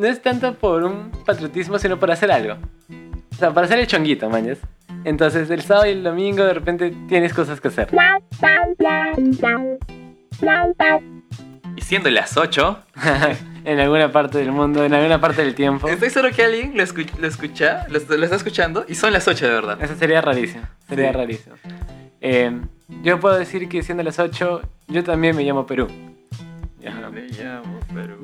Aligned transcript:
no 0.00 0.06
es 0.06 0.20
tanto 0.22 0.54
por 0.54 0.82
un 0.84 1.10
patriotismo, 1.24 1.78
sino 1.78 1.98
por 1.98 2.10
hacer 2.10 2.32
algo. 2.32 2.54
O 3.32 3.34
sea, 3.36 3.52
para 3.54 3.66
hacer 3.66 3.78
el 3.78 3.86
chonguito, 3.86 4.28
mañas. 4.28 4.58
Entonces, 5.04 5.48
el 5.50 5.62
sábado 5.62 5.86
y 5.86 5.90
el 5.90 6.02
domingo 6.02 6.44
de 6.44 6.52
repente 6.54 6.92
tienes 7.08 7.32
cosas 7.32 7.60
que 7.60 7.68
hacer. 7.68 7.88
Y 11.76 11.80
siendo 11.82 12.10
las 12.10 12.36
8, 12.36 12.78
en 13.64 13.80
alguna 13.80 14.10
parte 14.12 14.38
del 14.38 14.52
mundo, 14.52 14.84
en 14.84 14.92
alguna 14.92 15.20
parte 15.20 15.42
del 15.44 15.54
tiempo. 15.54 15.88
estoy 15.88 16.10
seguro 16.10 16.34
que 16.34 16.44
alguien 16.44 16.76
lo, 16.76 16.82
escu- 16.82 17.10
lo 17.18 17.26
escucha, 17.26 17.86
lo, 17.88 17.98
lo 18.16 18.24
está 18.24 18.36
escuchando 18.36 18.84
y 18.88 18.94
son 18.94 19.12
las 19.12 19.26
8 19.28 19.46
de 19.46 19.52
verdad. 19.52 19.78
Eso 19.82 19.94
sería 19.96 20.20
rarísimo. 20.20 20.64
Sería 20.88 21.12
Sí. 21.12 21.16
rarísimo. 21.16 21.56
Eh, 22.20 22.60
yo 23.02 23.20
puedo 23.20 23.38
decir 23.38 23.68
que 23.68 23.82
siendo 23.82 24.02
las 24.02 24.18
8, 24.18 24.62
yo 24.88 25.04
también 25.04 25.34
me 25.36 25.44
llamo 25.44 25.64
Perú. 25.64 25.86
Ajá. 26.86 27.08
Me 27.10 27.22
llamo 27.28 27.62
Perú. 27.62 27.79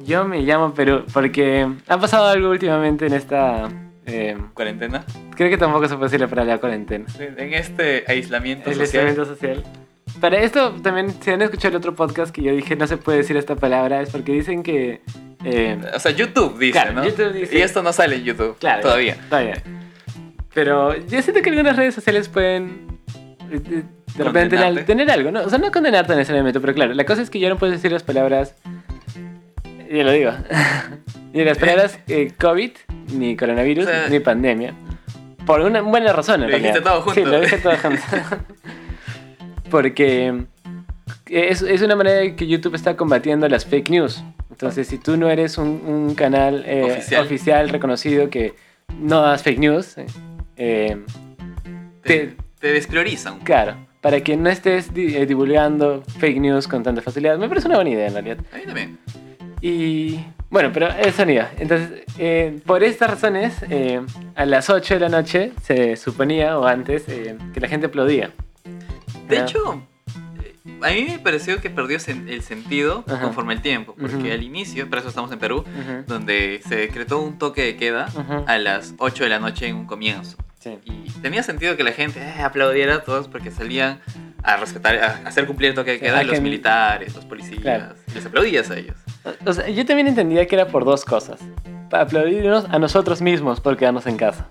Yo 0.06 0.24
me 0.24 0.40
llamo 0.42 0.72
Perú 0.74 1.04
porque 1.12 1.66
ha 1.88 1.98
pasado 1.98 2.26
algo 2.26 2.50
últimamente 2.50 3.06
en 3.06 3.12
esta... 3.14 3.68
eh, 4.06 4.36
¿Cuarentena? 4.54 5.04
creo 5.34 5.50
que 5.50 5.58
tampoco 5.58 5.88
se 5.88 5.96
puede 5.96 6.10
decir 6.10 6.26
para 6.28 6.44
la 6.44 6.58
cuarentena. 6.58 7.04
En 7.18 7.52
este 7.52 8.04
aislamiento 8.06 8.70
El 8.70 8.76
social. 8.76 9.06
aislamiento 9.06 9.24
social. 9.34 9.64
Para 10.20 10.38
esto 10.40 10.72
también, 10.82 11.10
si 11.20 11.30
han 11.30 11.42
escuchado 11.42 11.70
el 11.72 11.76
otro 11.76 11.94
podcast 11.94 12.34
que 12.34 12.42
yo 12.42 12.52
dije 12.52 12.74
no 12.76 12.86
se 12.86 12.96
puede 12.96 13.18
decir 13.18 13.36
esta 13.36 13.56
palabra, 13.56 14.00
es 14.00 14.10
porque 14.10 14.32
dicen 14.32 14.62
que... 14.62 15.02
eh, 15.44 15.78
O 15.94 15.98
sea, 16.00 16.12
YouTube 16.12 16.58
dice, 16.58 16.72
Claro, 16.72 16.92
¿no? 16.92 17.04
YouTube 17.04 17.32
dice- 17.32 17.58
Y 17.58 17.60
esto 17.60 17.82
no 17.82 17.92
sale 17.92 18.16
en 18.16 18.24
YouTube 18.24 18.56
Claro, 18.58 18.82
todavía. 18.82 19.16
Todavía. 19.28 19.62
Pero 20.54 20.96
yo 20.96 21.20
siento 21.20 21.42
que 21.42 21.50
algunas 21.50 21.76
redes 21.76 21.94
sociales 21.94 22.28
pueden 22.28 22.86
eh, 23.50 23.82
de, 24.16 24.24
repente 24.24 24.56
tener, 24.56 24.86
tener 24.86 25.10
algo, 25.10 25.30
¿no? 25.30 25.40
O 25.42 25.50
sea, 25.50 25.58
no 25.58 25.70
condenarte 25.70 26.14
necesariamente, 26.16 26.60
pero 26.60 26.72
claro, 26.72 26.94
la 26.94 27.04
cosa 27.04 27.20
es 27.20 27.28
que 27.28 27.38
ya 27.38 27.48
no 27.50 27.58
puedes 27.58 27.74
decir 27.76 27.92
las 27.92 28.02
palabras. 28.02 28.54
Ya 29.90 30.04
lo 30.04 30.12
digo. 30.12 30.32
ni 31.32 31.44
las 31.44 31.58
palabras 31.58 31.98
eh, 32.08 32.32
COVID, 32.38 32.70
ni 33.12 33.36
coronavirus, 33.36 33.86
O 33.86 33.88
sea, 33.88 34.08
ni 34.08 34.20
pandemia. 34.20 34.74
Por 35.44 35.60
una 35.60 35.80
buena 35.80 36.12
razón, 36.12 36.42
en 36.42 36.50
Lo 36.50 36.56
dijiste 36.56 36.80
realidad. 36.80 36.92
todo 36.92 37.02
junto. 37.02 37.20
Sí, 37.20 37.26
lo 37.26 37.40
dije 37.40 37.58
todo 37.58 37.76
junto. 37.76 38.02
Porque 39.70 40.44
es, 41.26 41.62
es 41.62 41.82
una 41.82 41.96
manera 41.96 42.34
que 42.36 42.46
YouTube 42.46 42.74
está 42.74 42.96
combatiendo 42.96 43.48
las 43.48 43.64
fake 43.66 43.90
news. 43.90 44.22
Entonces, 44.50 44.86
si 44.88 44.98
tú 44.98 45.16
no 45.16 45.28
eres 45.28 45.58
un, 45.58 45.68
un 45.86 46.14
canal 46.14 46.64
eh, 46.66 46.82
Oficial. 46.84 47.24
oficial. 47.26 47.68
reconocido 47.68 48.30
que 48.30 48.54
no 48.98 49.22
das 49.22 49.42
fake 49.42 49.58
news, 49.58 49.98
eh, 49.98 50.06
eh, 50.56 50.96
Te, 52.02 52.18
te- 52.28 52.36
te 52.60 52.72
despriorizan. 52.72 53.40
claro, 53.40 53.76
para 54.00 54.20
que 54.22 54.36
no 54.36 54.48
estés 54.48 54.94
di- 54.94 55.14
eh, 55.16 55.26
divulgando 55.26 56.02
fake 56.18 56.38
news 56.40 56.66
con 56.68 56.82
tanta 56.82 57.02
facilidad, 57.02 57.36
me 57.38 57.48
parece 57.48 57.66
una 57.68 57.76
buena 57.76 57.90
idea 57.90 58.06
en 58.06 58.12
realidad. 58.14 58.38
A 58.52 58.56
mí 58.56 58.62
también. 58.64 58.98
Y 59.60 60.24
bueno, 60.50 60.70
pero 60.72 60.88
eso 60.88 61.24
no 61.24 61.32
iba. 61.32 61.50
Entonces, 61.58 62.04
eh, 62.18 62.60
por 62.66 62.82
estas 62.84 63.10
razones, 63.10 63.54
eh, 63.70 64.00
a 64.34 64.46
las 64.46 64.70
8 64.70 64.94
de 64.94 65.00
la 65.00 65.08
noche 65.08 65.52
se 65.62 65.96
suponía, 65.96 66.58
o 66.58 66.66
antes, 66.66 67.04
eh, 67.08 67.36
que 67.52 67.60
la 67.60 67.68
gente 67.68 67.86
aplaudía. 67.86 68.30
De 69.28 69.38
hecho, 69.40 69.82
eh, 70.44 70.54
a 70.82 70.90
mí 70.90 71.06
me 71.10 71.18
pareció 71.18 71.60
que 71.60 71.68
perdió 71.70 71.96
el 72.06 72.42
sentido 72.42 73.02
Ajá. 73.08 73.20
conforme 73.22 73.54
el 73.54 73.62
tiempo. 73.62 73.94
Porque 73.98 74.32
al 74.32 74.42
inicio, 74.42 74.88
por 74.88 74.98
eso 75.00 75.08
estamos 75.08 75.32
en 75.32 75.38
Perú, 75.38 75.64
donde 76.06 76.60
se 76.68 76.76
decretó 76.76 77.18
un 77.20 77.38
toque 77.38 77.62
de 77.64 77.76
queda 77.76 78.08
a 78.46 78.58
las 78.58 78.94
8 78.98 79.24
de 79.24 79.30
la 79.30 79.40
noche 79.40 79.66
en 79.66 79.76
un 79.76 79.86
comienzo. 79.86 80.36
Sí. 80.60 80.78
Y 80.84 81.10
tenía 81.22 81.42
sentido 81.44 81.76
que 81.76 81.84
la 81.84 81.92
gente 81.92 82.20
eh, 82.20 82.42
aplaudiera 82.42 82.96
a 82.96 83.02
todos 83.04 83.28
porque 83.28 83.52
salían 83.52 84.00
a 84.42 84.56
respetar, 84.56 84.96
a 84.96 85.28
hacer 85.28 85.46
cumplir 85.46 85.70
el 85.70 85.74
toque 85.76 85.92
de 85.92 85.98
Sí, 85.98 86.04
queda 86.04 86.18
a 86.20 86.24
los 86.24 86.34
que- 86.34 86.40
militares, 86.40 87.14
los 87.14 87.24
policías. 87.24 87.60
Claro. 87.60 87.94
Les 88.14 88.26
aplaudías 88.26 88.70
a 88.70 88.76
ellos. 88.78 88.96
O 89.46 89.52
sea, 89.52 89.68
yo 89.68 89.84
también 89.86 90.08
entendía 90.08 90.46
que 90.46 90.54
era 90.54 90.66
por 90.68 90.84
dos 90.84 91.04
cosas. 91.04 91.40
Para 91.90 92.04
aplaudirnos 92.04 92.64
a 92.70 92.78
nosotros 92.78 93.22
mismos 93.22 93.60
por 93.60 93.76
quedarnos 93.76 94.06
en 94.06 94.16
casa. 94.16 94.48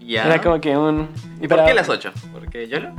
Ya. 0.00 0.26
Era 0.26 0.40
como 0.40 0.60
que 0.60 0.76
un... 0.76 1.08
¿Y 1.40 1.48
por 1.48 1.64
qué 1.64 1.72
las 1.74 1.88
8? 1.88 2.12
¿Porque 2.32 2.68
yo 2.68 2.78
lo? 2.80 2.90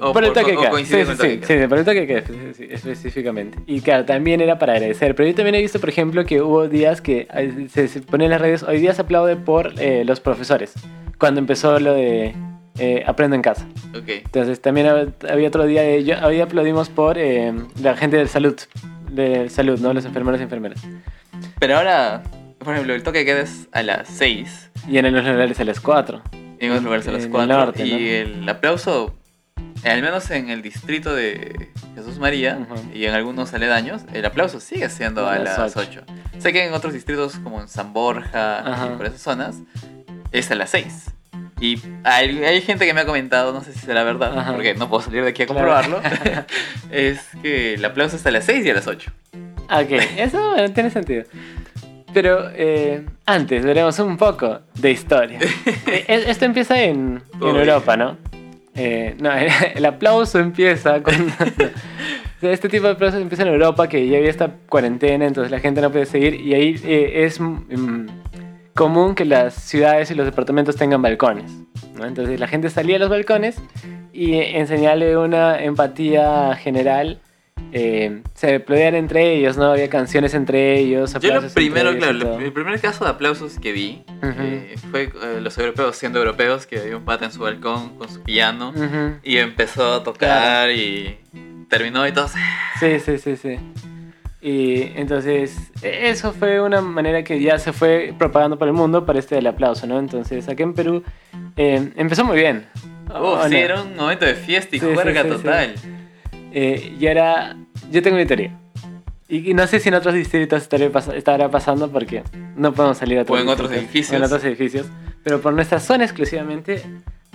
¿O 0.00 0.12
por 0.12 0.24
el 0.24 0.32
toque 0.32 0.56
o 0.56 0.78
Sí, 0.78 0.84
sí, 0.86 1.04
sí, 1.20 1.40
sí, 1.42 1.66
por 1.68 1.78
el 1.78 1.84
toque 1.84 2.08
espe- 2.24 2.52
sí, 2.54 2.66
específicamente. 2.70 3.58
Y 3.66 3.80
claro, 3.80 4.04
también 4.04 4.40
era 4.40 4.58
para 4.58 4.72
agradecer. 4.72 5.14
Pero 5.14 5.28
yo 5.28 5.34
también 5.34 5.54
he 5.56 5.60
visto, 5.60 5.78
por 5.78 5.88
ejemplo, 5.90 6.24
que 6.24 6.40
hubo 6.42 6.66
días 6.68 7.00
que 7.00 7.28
se, 7.70 7.86
se 7.88 8.00
pone 8.00 8.24
en 8.24 8.30
las 8.30 8.40
redes, 8.40 8.62
hoy 8.62 8.78
día 8.80 8.92
se 8.94 9.02
aplaude 9.02 9.36
por 9.36 9.72
eh, 9.78 10.04
los 10.04 10.20
profesores. 10.20 10.72
Cuando 11.18 11.38
empezó 11.38 11.78
lo 11.78 11.92
de 11.94 12.34
eh, 12.78 13.04
Aprendo 13.06 13.36
en 13.36 13.42
casa. 13.42 13.66
Ok. 13.96 14.08
Entonces 14.24 14.60
también 14.60 14.86
hab- 14.88 15.30
había 15.30 15.48
otro 15.48 15.64
día 15.66 15.82
de... 15.82 16.02
Yo, 16.02 16.14
hoy 16.26 16.40
aplaudimos 16.40 16.88
por 16.88 17.18
eh, 17.18 17.52
la 17.80 17.94
gente 17.96 18.16
de 18.16 18.26
salud. 18.26 18.56
De 19.14 19.48
salud, 19.50 19.78
¿no? 19.80 19.92
Los 19.92 20.04
enfermeros 20.04 20.40
y 20.40 20.44
enfermeras. 20.44 20.80
Pero 21.58 21.76
ahora, 21.78 22.22
por 22.58 22.72
ejemplo, 22.74 22.94
el 22.94 23.02
toque 23.02 23.18
de 23.20 23.24
queda 23.24 23.40
es 23.40 23.68
a 23.72 23.82
las 23.82 24.08
6. 24.08 24.70
Y 24.88 24.98
en 24.98 25.12
los 25.12 25.24
lugares 25.24 25.60
a 25.60 25.64
las 25.64 25.80
4. 25.80 26.22
En 26.58 26.70
otros 26.70 26.84
lugares 26.84 27.08
a 27.08 27.12
las 27.12 27.20
En 27.20 27.26
el 27.26 27.32
4. 27.32 27.56
norte, 27.56 27.86
y 27.86 27.90
¿no? 27.90 27.96
el 28.42 28.48
aplauso, 28.48 29.14
al 29.84 30.02
menos 30.02 30.30
en 30.30 30.50
el 30.50 30.62
distrito 30.62 31.14
de 31.14 31.70
Jesús 31.94 32.18
María 32.18 32.58
Ujú. 32.70 32.90
y 32.94 33.04
en 33.04 33.14
algunos 33.14 33.52
aledaños, 33.54 34.02
el 34.12 34.24
aplauso 34.24 34.60
sigue 34.60 34.88
siendo 34.88 35.26
a 35.28 35.34
A 35.34 35.38
las 35.38 35.58
las 35.58 35.76
ocho. 35.76 36.02
8. 36.06 36.12
Sé 36.38 36.52
que 36.52 36.64
en 36.66 36.72
otros 36.74 36.92
distritos 36.92 37.36
como 37.38 37.60
en 37.60 37.68
San 37.68 37.92
Borja 37.92 38.58
Ajá. 38.60 38.90
y 38.92 38.96
por 38.96 39.06
esas 39.06 39.20
zonas 39.20 39.56
es 40.32 40.50
a 40.50 40.54
las 40.54 40.70
6. 40.70 41.10
Y 41.60 41.80
hay, 42.02 42.42
hay 42.44 42.60
gente 42.62 42.84
que 42.86 42.92
me 42.94 43.02
ha 43.02 43.06
comentado, 43.06 43.52
no 43.52 43.62
sé 43.62 43.72
si 43.72 43.78
será 43.80 44.02
verdad, 44.04 44.36
Ajá. 44.38 44.52
porque 44.52 44.74
no 44.74 44.88
puedo 44.88 45.02
salir 45.02 45.22
de 45.22 45.30
aquí 45.30 45.42
a 45.42 45.46
Claro. 45.46 45.60
comprobarlo, 45.60 46.00
es 46.90 47.20
que 47.42 47.74
el 47.74 47.84
aplauso 47.84 48.16
está 48.16 48.28
a 48.30 48.32
las 48.32 48.44
6 48.44 48.66
y 48.66 48.70
a 48.70 48.74
las 48.74 48.86
8. 48.86 49.10
Ok, 49.70 49.90
eso 50.18 50.50
bueno, 50.50 50.72
tiene 50.74 50.90
sentido. 50.90 51.24
Pero 52.12 52.48
eh, 52.54 53.04
antes 53.26 53.64
veremos 53.64 53.98
un 53.98 54.16
poco 54.16 54.60
de 54.74 54.90
historia. 54.90 55.38
Eh, 55.86 56.24
Esto 56.28 56.44
empieza 56.44 56.82
en, 56.82 57.22
en. 57.40 57.42
Europa, 57.56 57.96
¿no? 57.96 58.16
Eh, 58.74 59.14
no, 59.20 59.30
el 59.32 59.84
aplauso 59.84 60.38
empieza 60.40 61.02
con... 61.02 61.14
Este 62.42 62.68
tipo 62.68 62.86
de 62.86 62.92
aplausos 62.92 63.20
empieza 63.22 63.42
en 63.44 63.48
Europa, 63.48 63.88
que 63.88 64.06
ya 64.06 64.18
había 64.18 64.28
esta 64.28 64.50
cuarentena, 64.68 65.24
entonces 65.26 65.50
la 65.50 65.60
gente 65.60 65.80
no 65.80 65.90
puede 65.90 66.04
seguir. 66.06 66.34
Y 66.34 66.52
ahí 66.52 66.80
eh, 66.84 67.24
es 67.24 67.40
mm, 67.40 68.06
común 68.74 69.14
que 69.14 69.24
las 69.24 69.54
ciudades 69.54 70.10
y 70.10 70.14
los 70.14 70.26
departamentos 70.26 70.76
tengan 70.76 71.02
balcones. 71.02 71.50
¿no? 71.94 72.04
Entonces 72.04 72.38
la 72.40 72.48
gente 72.48 72.70
salía 72.70 72.96
a 72.96 72.98
los 72.98 73.08
balcones 73.08 73.56
y 74.12 74.34
en 74.34 74.66
señal 74.66 75.00
de 75.00 75.16
una 75.16 75.62
empatía 75.62 76.54
general 76.56 77.20
eh, 77.72 78.22
se 78.34 78.56
aplaudían 78.56 78.94
entre 78.94 79.34
ellos, 79.34 79.56
¿no? 79.56 79.72
Había 79.72 79.88
canciones 79.88 80.34
entre 80.34 80.78
ellos. 80.78 81.12
Yo 81.20 81.40
lo 81.40 81.48
primero, 81.48 81.96
claro, 81.96 82.38
el 82.38 82.52
primer 82.52 82.80
caso 82.80 83.04
de 83.04 83.10
aplausos 83.10 83.58
que 83.58 83.72
vi 83.72 84.04
eh, 84.22 84.76
fue 84.90 85.10
eh, 85.22 85.40
los 85.40 85.58
europeos 85.58 85.96
siendo 85.96 86.20
europeos, 86.20 86.66
que 86.66 86.78
había 86.78 86.96
un 86.96 87.04
pata 87.04 87.24
en 87.24 87.32
su 87.32 87.40
balcón 87.40 87.98
con 87.98 88.08
su 88.08 88.22
piano 88.22 88.72
y 89.24 89.38
empezó 89.38 89.94
a 89.94 90.04
tocar 90.04 90.70
y 90.70 91.18
terminó 91.68 92.06
y 92.06 92.12
todos... 92.12 92.32
Sí, 92.78 93.00
sí, 93.00 93.18
sí, 93.18 93.36
sí. 93.36 93.58
Y 94.46 94.92
entonces, 94.96 95.56
e- 95.82 96.10
eso 96.10 96.32
fue 96.34 96.60
una 96.60 96.82
manera 96.82 97.24
que 97.24 97.40
ya 97.40 97.58
se 97.58 97.72
fue 97.72 98.12
propagando 98.18 98.58
por 98.58 98.68
el 98.68 98.74
mundo 98.74 99.06
para 99.06 99.18
este 99.18 99.36
del 99.36 99.46
aplauso, 99.46 99.86
¿no? 99.86 99.98
Entonces, 99.98 100.46
aquí 100.50 100.62
en 100.62 100.74
Perú 100.74 101.02
eh, 101.56 101.92
empezó 101.96 102.26
muy 102.26 102.36
bien. 102.36 102.66
Uf, 103.06 103.14
¿O 103.16 103.44
sí, 103.44 103.52
no? 103.52 103.56
era 103.56 103.80
un 103.82 103.96
momento 103.96 104.26
de 104.26 104.34
fiesta 104.34 104.76
y 104.76 104.80
Sí, 104.80 104.86
juerga 104.92 105.22
sí, 105.22 105.28
sí. 105.30 105.34
total. 105.36 105.74
Eh, 106.52 106.94
y 107.00 107.06
ahora, 107.06 107.56
yo 107.90 108.02
tengo 108.02 108.18
mi 108.18 108.26
teoría. 108.26 108.54
Y, 109.28 109.50
y 109.50 109.54
no 109.54 109.66
sé 109.66 109.80
si 109.80 109.88
en 109.88 109.94
otros 109.94 110.12
distritos 110.14 110.60
estaré 110.62 110.92
pas- 110.92 111.14
estará 111.14 111.48
pasando 111.50 111.90
porque 111.90 112.22
no 112.54 112.74
podemos 112.74 112.98
salir 112.98 113.18
a 113.18 113.22
otros 113.22 113.38
O 113.38 113.40
en 113.42 113.48
otros 113.48 113.72
edificios. 113.72 114.12
o 114.12 114.16
en 114.16 114.22
otros 114.24 114.44
edificios. 114.44 114.86
Pero 115.22 115.40
por 115.40 115.54
nuestra 115.54 115.80
zona 115.80 116.04
exclusivamente 116.04 116.82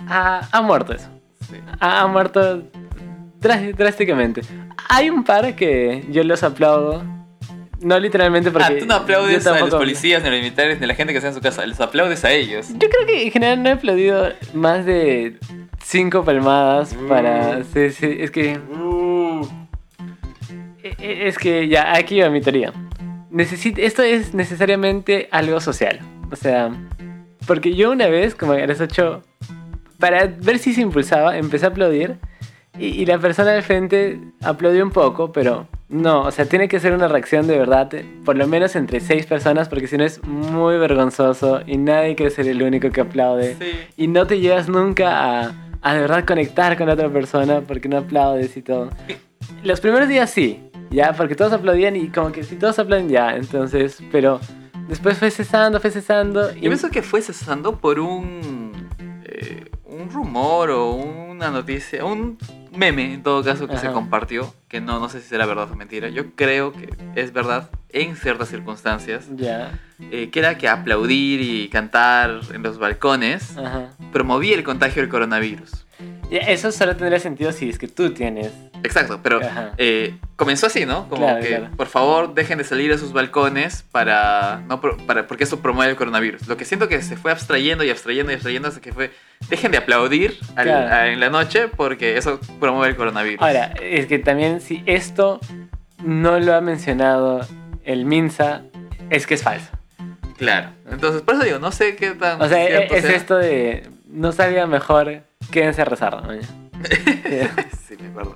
ha, 0.06 0.48
ha 0.52 0.62
muerto 0.62 0.92
eso. 0.94 1.08
Ha, 1.80 2.02
ha 2.02 2.06
muerto 2.06 2.62
drásticamente. 3.40 4.42
Hay 4.88 5.10
un 5.10 5.24
par 5.24 5.54
que 5.56 6.04
yo 6.10 6.22
los 6.24 6.42
aplaudo. 6.42 7.02
No 7.80 7.98
literalmente 7.98 8.50
porque... 8.50 8.74
ah, 8.74 8.78
tú 8.78 8.84
no 8.86 8.94
aplaudes 8.94 9.46
a 9.46 9.58
los 9.58 9.70
policías, 9.70 10.22
ni 10.22 10.28
a 10.28 10.32
los 10.32 10.40
militares, 10.40 10.78
ni 10.80 10.84
a 10.84 10.88
la 10.88 10.94
gente 10.94 11.14
que 11.14 11.16
está 11.16 11.28
en 11.28 11.34
su 11.34 11.40
casa, 11.40 11.64
les 11.64 11.80
aplaudes 11.80 12.24
a 12.26 12.30
ellos. 12.32 12.68
Yo 12.72 12.88
creo 12.90 13.06
que 13.06 13.22
en 13.24 13.30
general 13.30 13.62
no 13.62 13.70
he 13.70 13.72
aplaudido 13.72 14.28
más 14.52 14.84
de 14.84 15.38
cinco 15.82 16.22
palmadas 16.22 16.94
para... 17.08 17.60
Mm. 17.60 17.64
Sí, 17.72 17.90
sí, 17.90 18.16
es 18.20 18.30
que... 18.30 18.58
E- 20.82 20.94
e- 20.98 21.26
Es 21.28 21.38
que 21.38 21.68
ya, 21.68 21.94
aquí 21.96 22.20
va 22.20 22.30
mi 22.30 22.40
teoría. 22.40 22.72
Necesit- 23.30 23.78
esto 23.78 24.02
es 24.02 24.34
necesariamente 24.34 25.28
algo 25.30 25.60
social. 25.60 26.00
O 26.30 26.36
sea, 26.36 26.70
porque 27.46 27.74
yo 27.74 27.90
una 27.92 28.08
vez, 28.08 28.34
como 28.34 28.52
a 28.52 28.58
las 28.66 28.80
8, 28.80 29.22
para 29.98 30.26
ver 30.26 30.58
si 30.58 30.74
se 30.74 30.80
impulsaba, 30.82 31.36
empecé 31.38 31.66
a 31.66 31.68
aplaudir 31.70 32.16
y, 32.78 32.86
y 32.86 33.06
la 33.06 33.18
persona 33.18 33.52
al 33.52 33.62
frente 33.62 34.20
aplaudió 34.42 34.84
un 34.84 34.90
poco, 34.90 35.32
pero 35.32 35.66
no, 35.88 36.22
o 36.22 36.30
sea, 36.30 36.46
tiene 36.46 36.68
que 36.68 36.80
ser 36.80 36.92
una 36.92 37.08
reacción 37.08 37.46
de 37.46 37.58
verdad, 37.58 37.92
eh, 37.94 38.04
por 38.24 38.36
lo 38.36 38.46
menos 38.46 38.76
entre 38.76 39.00
seis 39.00 39.26
personas, 39.26 39.68
porque 39.68 39.86
si 39.86 39.96
no 39.96 40.04
es 40.04 40.22
muy 40.24 40.78
vergonzoso 40.78 41.60
y 41.66 41.76
nadie 41.78 42.14
quiere 42.14 42.30
ser 42.30 42.48
el 42.48 42.62
único 42.62 42.90
que 42.90 43.00
aplaude. 43.00 43.56
Sí. 43.58 43.72
Y 43.96 44.06
no 44.08 44.26
te 44.26 44.40
llegas 44.40 44.68
nunca 44.68 45.42
a, 45.42 45.52
a 45.82 45.94
de 45.94 46.00
verdad 46.00 46.24
conectar 46.24 46.76
con 46.78 46.86
la 46.86 46.94
otra 46.94 47.08
persona 47.08 47.60
porque 47.60 47.88
no 47.88 47.98
aplaudes 47.98 48.56
y 48.56 48.62
todo. 48.62 48.90
Los 49.62 49.80
primeros 49.80 50.08
días 50.08 50.30
sí, 50.30 50.62
ya, 50.90 51.12
porque 51.12 51.34
todos 51.34 51.52
aplaudían 51.52 51.96
y 51.96 52.08
como 52.08 52.32
que 52.32 52.44
si 52.44 52.56
todos 52.56 52.78
aplauden 52.78 53.08
ya, 53.08 53.36
entonces, 53.36 54.02
pero 54.12 54.40
Después 54.90 55.18
fue 55.18 55.30
cesando, 55.30 55.78
fue 55.78 55.92
cesando. 55.92 56.52
Yo 56.52 56.62
pienso 56.62 56.90
que 56.90 57.02
fue 57.02 57.22
cesando 57.22 57.78
por 57.78 58.00
un, 58.00 58.88
eh, 59.24 59.70
un 59.84 60.10
rumor 60.10 60.70
o 60.70 60.94
una 60.94 61.48
noticia, 61.48 62.04
un 62.04 62.36
meme 62.72 63.12
en 63.14 63.22
todo 63.22 63.42
caso 63.42 63.66
que 63.68 63.76
se 63.78 63.90
compartió, 63.92 64.54
que 64.68 64.80
no, 64.80 64.98
no 65.00 65.08
sé 65.08 65.20
si 65.20 65.28
será 65.28 65.46
verdad 65.46 65.70
o 65.70 65.76
mentira. 65.76 66.08
Yo 66.08 66.34
creo 66.34 66.72
que 66.72 66.88
es 67.14 67.32
verdad 67.32 67.70
en 67.90 68.16
ciertas 68.16 68.48
circunstancias, 68.48 69.28
Ya. 69.36 69.78
eh, 70.10 70.30
que 70.30 70.38
era 70.38 70.56
que 70.58 70.68
aplaudir 70.68 71.40
y 71.40 71.68
cantar 71.68 72.40
en 72.54 72.62
los 72.62 72.78
balcones 72.78 73.56
Ajá. 73.58 73.90
promovía 74.12 74.54
el 74.54 74.62
contagio 74.64 75.02
del 75.02 75.10
coronavirus. 75.10 75.86
Eso 76.30 76.70
solo 76.70 76.96
tendría 76.96 77.18
sentido 77.18 77.50
si 77.52 77.68
es 77.68 77.78
que 77.78 77.88
tú 77.88 78.10
tienes. 78.12 78.52
Exacto, 78.82 79.20
pero 79.22 79.40
eh, 79.78 80.14
comenzó 80.36 80.66
así, 80.66 80.86
¿no? 80.86 81.08
Como 81.08 81.26
Claro, 81.26 81.40
que 81.42 81.48
claro. 81.48 81.68
por 81.76 81.86
favor 81.86 82.34
dejen 82.34 82.58
de 82.58 82.64
salir 82.64 82.92
a 82.92 82.98
sus 82.98 83.12
balcones 83.12 83.84
para, 83.92 84.62
no, 84.68 84.80
para 84.80 85.26
porque 85.26 85.44
eso 85.44 85.60
promueve 85.60 85.90
el 85.92 85.96
coronavirus. 85.96 86.46
Lo 86.48 86.56
que 86.56 86.64
siento 86.64 86.88
que 86.88 87.02
se 87.02 87.16
fue 87.16 87.30
abstrayendo 87.32 87.84
y 87.84 87.90
abstrayendo 87.90 88.32
y 88.32 88.34
abstrayendo 88.34 88.68
hasta 88.68 88.80
que 88.80 88.92
fue 88.92 89.10
dejen 89.48 89.72
de 89.72 89.78
aplaudir 89.78 90.38
al- 90.56 90.64
Claro. 90.66 90.94
a- 90.94 91.08
en 91.08 91.20
la 91.20 91.30
noche 91.30 91.68
porque 91.68 92.16
eso 92.16 92.40
promueve 92.58 92.88
el 92.90 92.96
coronavirus. 92.96 93.42
Ahora, 93.42 93.72
es 93.82 94.06
que 94.06 94.18
también 94.18 94.60
si 94.60 94.82
esto 94.86 95.40
no 96.04 96.38
lo 96.40 96.54
ha 96.54 96.60
mencionado 96.60 97.46
el 97.84 98.04
Minsa, 98.06 98.62
es 99.10 99.26
que 99.26 99.34
es 99.34 99.42
falso. 99.42 99.68
Claro. 100.38 100.70
Entonces, 100.90 101.20
por 101.22 101.34
eso 101.34 101.44
digo, 101.44 101.58
no 101.58 101.70
sé 101.70 101.96
qué 101.96 102.12
tan 102.12 102.40
O 102.40 102.48
sea, 102.48 102.66
es 102.66 103.02
sea. 103.04 103.14
esto 103.16 103.36
de 103.36 103.88
no 104.06 104.32
sabía 104.32 104.66
mejor, 104.66 105.22
quédense 105.50 105.82
a 105.82 105.84
rezar. 105.84 106.22
¿no? 106.22 106.32
sí, 107.86 107.96
me 108.00 108.08
acuerdo. 108.08 108.34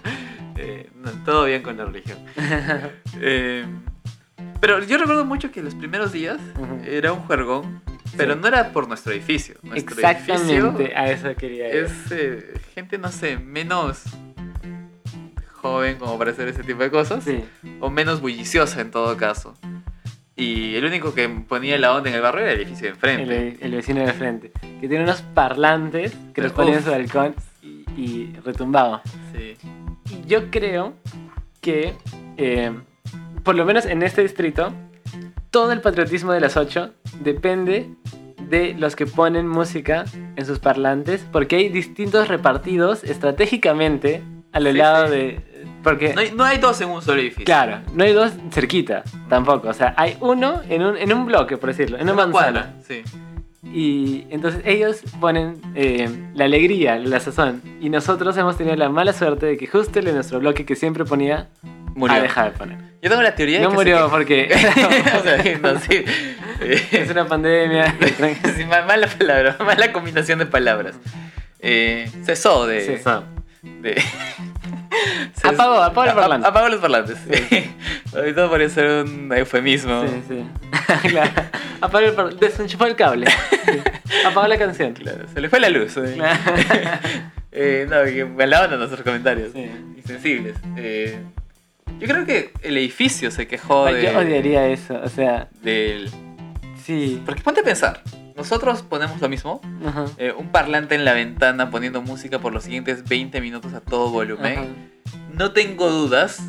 Eh, 0.66 0.90
no, 0.96 1.10
todo 1.24 1.44
bien 1.44 1.62
con 1.62 1.76
la 1.76 1.84
religión. 1.84 2.18
Eh, 3.20 3.64
pero 4.60 4.82
yo 4.82 4.96
recuerdo 4.98 5.24
mucho 5.24 5.50
que 5.52 5.62
los 5.62 5.74
primeros 5.74 6.12
días 6.12 6.38
Ujú. 6.58 6.80
era 6.86 7.12
un 7.12 7.20
juergón, 7.20 7.82
pero 8.16 8.34
Sí. 8.34 8.40
no 8.40 8.48
era 8.48 8.72
por 8.72 8.88
nuestro 8.88 9.12
edificio. 9.12 9.56
Nuestro 9.62 9.94
edificio 9.96 10.34
Exactamente, 10.34 10.96
a 10.96 11.10
eso 11.10 11.34
quería 11.36 11.68
ir. 11.68 11.74
es 11.84 11.92
eh, 12.12 12.54
gente, 12.74 12.96
no 12.98 13.10
sé, 13.12 13.36
menos 13.38 14.02
joven 15.52 15.96
como 15.98 16.18
para 16.18 16.30
hacer 16.32 16.48
ese 16.48 16.62
tipo 16.62 16.82
de 16.82 16.90
cosas, 16.90 17.24
Sí. 17.24 17.44
o 17.80 17.90
menos 17.90 18.20
bulliciosa 18.20 18.80
en 18.80 18.90
todo 18.90 19.16
caso. 19.16 19.54
Y 20.36 20.74
el 20.74 20.84
único 20.84 21.14
que 21.14 21.28
ponía 21.28 21.78
la 21.78 21.94
onda 21.94 22.10
en 22.10 22.16
el 22.16 22.22
barrio 22.22 22.42
era 22.42 22.52
el 22.52 22.60
edificio 22.60 22.86
de 22.86 22.88
El, 22.88 23.20
enfrente. 23.20 23.64
el 23.64 23.72
vecino 23.72 24.00
de 24.04 24.12
frente. 24.12 24.52
Que 24.80 24.88
tiene 24.88 25.04
unos 25.04 25.22
parlantes 25.22 26.16
que 26.34 26.42
los 26.42 26.52
ponía 26.52 26.74
en 26.78 26.82
su 26.84 26.90
balcón 26.90 27.34
y, 27.62 27.84
y 27.96 28.32
retumbaba. 28.44 29.02
Sí. 29.32 29.56
Yo 30.26 30.50
creo 30.50 30.94
que, 31.60 31.94
eh, 32.36 32.72
por 33.42 33.54
lo 33.54 33.64
menos 33.64 33.86
en 33.86 34.02
este 34.02 34.22
distrito, 34.22 34.72
todo 35.50 35.72
el 35.72 35.80
patriotismo 35.80 36.32
de 36.32 36.40
las 36.40 36.56
8 36.56 36.92
depende 37.20 37.90
de 38.48 38.74
los 38.74 38.94
que 38.96 39.06
ponen 39.06 39.46
música 39.48 40.04
en 40.36 40.44
sus 40.44 40.58
parlantes, 40.58 41.26
porque 41.32 41.56
hay 41.56 41.68
distintos 41.68 42.28
repartidos 42.28 43.04
estratégicamente 43.04 44.22
a 44.52 44.60
lo 44.60 44.70
Sí, 44.70 44.76
lado 44.76 45.06
sí. 45.06 45.12
de... 45.12 45.40
Porque, 45.82 46.14
No 46.14 46.20
hay, 46.22 46.32
no 46.32 46.44
hay 46.44 46.58
dos 46.58 46.80
en 46.80 46.88
un 46.88 47.02
solo 47.02 47.20
edificio. 47.20 47.44
claro, 47.44 47.80
no 47.92 48.04
hay 48.04 48.12
dos 48.14 48.32
cerquita 48.50 49.02
tampoco. 49.28 49.68
O 49.68 49.72
sea, 49.74 49.92
hay 49.98 50.16
uno 50.20 50.62
en 50.68 50.82
un, 50.82 50.96
en 50.96 51.12
un 51.12 51.26
bloque, 51.26 51.58
por 51.58 51.68
decirlo, 51.70 51.98
en 51.98 52.04
una, 52.04 52.12
Una 52.14 52.26
manzana. 52.26 52.52
cuadra, 52.72 52.74
sí. 52.86 53.02
Y 53.64 54.26
entonces 54.30 54.62
ellos 54.64 55.00
ponen 55.20 55.60
eh, 55.74 56.08
la 56.34 56.44
alegría, 56.44 56.96
la 56.98 57.18
sazón. 57.20 57.60
Y 57.80 57.88
nosotros 57.88 58.36
hemos 58.36 58.56
tenido 58.56 58.76
la 58.76 58.88
mala 58.88 59.12
suerte 59.12 59.46
de 59.46 59.56
que 59.56 59.66
justo 59.66 59.98
el 59.98 60.04
de 60.04 60.12
nuestro 60.12 60.38
bloque 60.38 60.64
que 60.64 60.76
siempre 60.76 61.04
ponía, 61.04 61.48
Murió. 61.94 62.16
ha 62.16 62.20
dejado 62.20 62.50
de 62.50 62.56
poner. 62.56 62.78
Yo 63.02 63.10
tengo 63.10 63.22
la 63.22 63.34
teoría 63.34 63.58
de 63.58 63.64
No 63.64 63.70
que 63.70 63.76
murió 63.76 64.04
se- 64.04 64.10
porque 64.10 64.48
o 65.18 65.22
sea, 65.22 65.58
no, 65.60 65.78
sí. 65.80 66.04
es 66.92 67.10
una 67.10 67.26
pandemia. 67.26 67.94
Sí, 68.56 68.64
ma- 68.64 68.82
mala 68.82 69.06
palabra, 69.08 69.56
mala 69.60 69.92
combinación 69.92 70.38
de 70.38 70.46
palabras. 70.46 70.94
Eh, 71.58 72.08
cesó 72.24 72.66
de. 72.66 72.80
Cesó. 72.82 73.24
de- 73.62 74.00
Apagó, 75.42 75.82
apagó 75.82 76.06
los 76.06 76.14
parlantes. 76.14 76.48
Apagó 76.48 76.68
los 76.68 76.80
parlantes. 76.80 77.16
Ahorita 78.14 78.48
podría 78.48 78.68
ser 78.68 79.04
un 79.04 79.32
eufemismo. 79.32 80.04
Sí, 80.06 80.22
sí. 80.28 80.44
claro. 81.08 81.30
Apagó 81.80 82.06
el 82.06 82.12
par- 82.14 82.34
desenchufó 82.36 82.86
el 82.86 82.96
cable. 82.96 83.26
Apagó 84.26 84.46
la 84.46 84.58
canción. 84.58 84.92
Claro, 84.94 85.26
se 85.32 85.40
le 85.40 85.48
fue 85.48 85.60
la 85.60 85.68
luz. 85.68 85.96
eh. 87.52 87.86
No, 87.88 88.04
que 88.04 88.24
me 88.24 88.44
alaban 88.44 88.78
nuestros 88.78 89.02
comentarios. 89.02 89.52
Sí. 89.52 89.70
Insensibles. 89.96 90.56
Eh, 90.76 91.18
yo 92.00 92.06
creo 92.08 92.24
que 92.26 92.52
el 92.62 92.76
edificio 92.76 93.30
se 93.30 93.46
quejó 93.46 93.86
de. 93.86 94.02
Yo 94.02 94.18
odiaría 94.18 94.66
eso. 94.68 95.00
O 95.02 95.08
sea, 95.08 95.48
del. 95.62 96.10
sí. 96.82 97.22
Porque 97.24 97.42
ponte 97.42 97.60
a 97.60 97.64
pensar. 97.64 98.02
Nosotros 98.36 98.82
ponemos 98.82 99.20
lo 99.20 99.28
mismo. 99.28 99.60
Ajá. 99.86 100.06
eh, 100.18 100.34
un 100.36 100.48
parlante 100.48 100.94
en 100.94 101.04
la 101.04 101.12
ventana 101.12 101.70
poniendo 101.70 102.02
música 102.02 102.40
por 102.40 102.52
los 102.52 102.64
siguientes 102.64 103.04
20 103.08 103.40
minutos 103.40 103.74
a 103.74 103.80
todo 103.80 104.10
volumen. 104.10 104.58
Ajá. 104.58 104.66
No 105.32 105.52
tengo 105.52 105.88
dudas. 105.90 106.42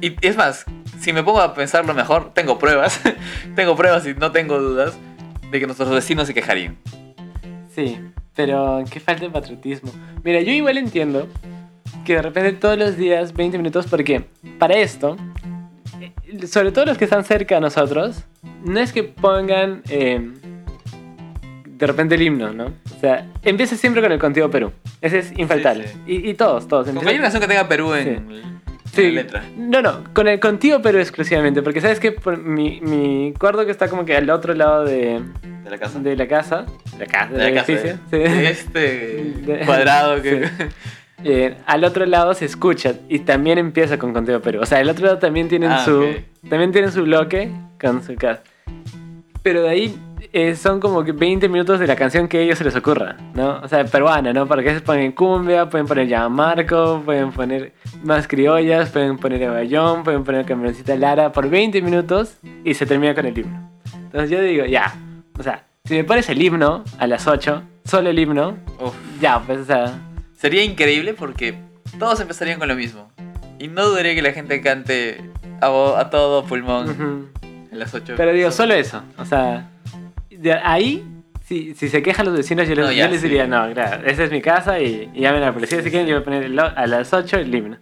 Y 0.00 0.16
es 0.26 0.36
más, 0.36 0.66
si 1.00 1.12
me 1.12 1.22
pongo 1.22 1.40
a 1.40 1.54
pensarlo 1.54 1.94
mejor, 1.94 2.32
tengo 2.34 2.58
pruebas. 2.58 3.00
tengo 3.54 3.76
pruebas 3.76 4.06
y 4.06 4.14
no 4.14 4.32
tengo 4.32 4.58
dudas 4.58 4.98
de 5.50 5.60
que 5.60 5.66
nuestros 5.66 5.90
vecinos 5.90 6.26
se 6.26 6.34
quejarían. 6.34 6.76
Sí, 7.74 8.00
pero 8.34 8.84
qué 8.90 9.00
falta 9.00 9.24
de 9.24 9.30
patriotismo. 9.30 9.92
Mira, 10.22 10.40
yo 10.40 10.50
igual 10.52 10.78
entiendo 10.78 11.28
que 12.04 12.14
de 12.14 12.22
repente 12.22 12.52
todos 12.52 12.78
los 12.78 12.96
días 12.96 13.34
20 13.34 13.56
minutos, 13.58 13.86
porque 13.86 14.24
para 14.58 14.74
esto, 14.74 15.16
eh, 16.00 16.46
sobre 16.46 16.72
todo 16.72 16.86
los 16.86 16.98
que 16.98 17.04
están 17.04 17.24
cerca 17.24 17.56
a 17.56 17.60
nosotros, 17.60 18.24
no 18.64 18.80
es 18.80 18.92
que 18.92 19.04
pongan 19.04 19.82
eh, 19.88 20.32
de 21.76 21.86
repente 21.86 22.14
el 22.14 22.22
himno, 22.22 22.52
¿no? 22.52 22.66
O 22.66 23.00
sea, 23.00 23.26
empieza 23.42 23.76
siempre 23.76 24.00
con 24.02 24.12
el 24.12 24.18
Contigo 24.18 24.50
Perú. 24.50 24.72
Ese 25.00 25.18
es 25.18 25.32
infaltable. 25.38 25.88
sí. 25.88 25.98
Y, 26.06 26.30
y 26.30 26.34
todos, 26.34 26.68
todos. 26.68 26.86
Hay 26.88 26.94
una 26.96 27.22
canción 27.22 27.40
que 27.40 27.48
tenga 27.48 27.68
Perú 27.68 27.94
en, 27.94 28.04
Sí. 28.04 28.10
en 28.10 28.54
Sí, 28.92 29.02
la 29.10 29.22
letra. 29.22 29.42
no, 29.56 29.82
no, 29.82 30.04
con 30.14 30.28
el 30.28 30.38
contigo 30.38 30.78
pero 30.80 31.00
exclusivamente, 31.00 31.62
porque 31.62 31.80
sabes 31.80 31.98
que 31.98 32.14
mi, 32.44 32.80
mi 32.80 33.34
cuarto 33.38 33.64
que 33.64 33.72
está 33.72 33.88
como 33.88 34.04
que 34.04 34.16
al 34.16 34.30
otro 34.30 34.54
lado 34.54 34.84
de, 34.84 35.20
De 35.64 35.70
la 35.70 35.78
casa. 35.78 35.98
de 35.98 36.14
la 36.16 36.28
casa, 36.28 36.66
la 36.98 37.06
casa, 37.06 37.32
De 37.32 37.38
la 37.38 37.44
del 37.46 37.54
casa. 37.54 37.72
edificio, 37.72 37.98
de- 38.10 38.26
sí. 38.28 38.32
de 38.32 38.50
este 38.50 39.34
De- 39.58 39.66
cuadrado 39.66 40.22
que. 40.22 40.46
Sí. 40.46 40.64
Eh, 41.26 41.56
al 41.66 41.82
otro 41.84 42.04
lado 42.06 42.34
se 42.34 42.44
escucha 42.44 42.94
y 43.08 43.20
también 43.20 43.56
empieza 43.58 43.98
con 43.98 44.12
Contigo 44.12 44.40
Perú. 44.40 44.60
O 44.62 44.66
sea, 44.66 44.80
el 44.80 44.88
otro 44.90 45.06
lado 45.06 45.18
también 45.18 45.48
tienen 45.48 45.70
Ah, 45.72 45.84
su 45.84 46.00
ok. 46.02 46.48
también 46.50 46.70
tienen 46.70 46.92
su 46.92 47.02
bloque 47.04 47.50
con 47.80 48.02
su 48.04 48.14
casa. 48.14 48.42
Pero 49.42 49.62
de 49.62 49.68
ahí 49.70 49.96
eh, 50.32 50.56
son 50.56 50.80
como 50.80 51.04
que 51.04 51.12
20 51.12 51.48
minutos 51.48 51.80
de 51.80 51.86
la 51.86 51.96
canción 51.96 52.28
que 52.28 52.38
a 52.38 52.40
ellos 52.40 52.58
se 52.58 52.64
les 52.64 52.74
ocurra, 52.76 53.16
¿no? 53.34 53.60
O 53.62 53.68
sea, 53.68 53.84
peruana, 53.84 54.32
¿no? 54.32 54.46
Para 54.46 54.62
que 54.62 54.74
se 54.74 54.80
ponen 54.80 55.12
cumbia, 55.12 55.68
pueden 55.68 55.86
poner 55.86 56.08
Yamarco, 56.08 57.02
pueden 57.04 57.32
poner 57.32 57.72
más 58.02 58.26
criollas, 58.26 58.90
pueden 58.90 59.18
poner 59.18 59.42
Evayón, 59.42 60.04
pueden 60.04 60.24
poner 60.24 60.44
Camioncita 60.44 60.96
Lara 60.96 61.32
por 61.32 61.48
20 61.48 61.80
minutos 61.82 62.38
y 62.64 62.74
se 62.74 62.86
termina 62.86 63.14
con 63.14 63.26
el 63.26 63.38
himno. 63.38 63.70
Entonces 63.94 64.30
yo 64.30 64.40
digo, 64.40 64.64
ya, 64.64 64.94
o 65.38 65.42
sea, 65.42 65.64
si 65.84 65.94
me 65.94 66.04
pones 66.04 66.28
el 66.28 66.40
himno 66.40 66.84
a 66.98 67.06
las 67.06 67.26
8, 67.26 67.62
solo 67.84 68.10
el 68.10 68.18
himno, 68.18 68.56
Uf. 68.80 68.94
ya, 69.20 69.40
pues, 69.40 69.58
o 69.60 69.64
sea, 69.64 69.92
Sería 70.44 70.62
increíble 70.62 71.14
porque 71.14 71.54
todos 71.98 72.20
empezarían 72.20 72.58
con 72.58 72.68
lo 72.68 72.74
mismo. 72.74 73.10
Y 73.58 73.68
no 73.68 73.86
dudaría 73.86 74.14
que 74.14 74.20
la 74.20 74.32
gente 74.32 74.60
cante 74.60 75.30
a, 75.62 75.68
a 75.98 76.10
todo 76.10 76.44
pulmón 76.44 76.90
ujú. 76.90 77.28
en 77.72 77.78
las 77.78 77.94
8. 77.94 78.12
Pero 78.14 78.30
digo, 78.34 78.50
solo 78.50 78.74
eso. 78.74 79.02
O 79.16 79.24
sea, 79.24 79.70
ahí, 80.52 81.04
si, 81.44 81.74
si 81.74 81.88
se 81.88 82.02
quejan 82.02 82.26
los 82.26 82.36
vecinos, 82.36 82.66
yo 82.68 82.74
les, 82.74 82.84
No, 82.86 82.92
ya, 82.92 83.04
yo 83.06 83.10
les 83.12 83.20
sí. 83.20 83.28
diría, 83.28 83.46
no, 83.46 83.70
claro, 83.72 84.06
esa 84.06 84.24
es 84.24 84.30
mi 84.30 84.40
casa 84.42 84.78
y, 84.80 85.10
y 85.14 85.20
llamen 85.20 85.42
a 85.42 85.46
la 85.46 85.52
policía 85.52 85.82
si 85.82 85.90
quieren, 85.90 86.06
yo 86.08 86.14
voy 86.14 86.22
a 86.22 86.24
poner 86.24 86.42
el 86.44 86.58
a 86.58 86.86
las 86.86 87.12
8 87.12 87.38
el 87.38 87.54
himno. 87.54 87.76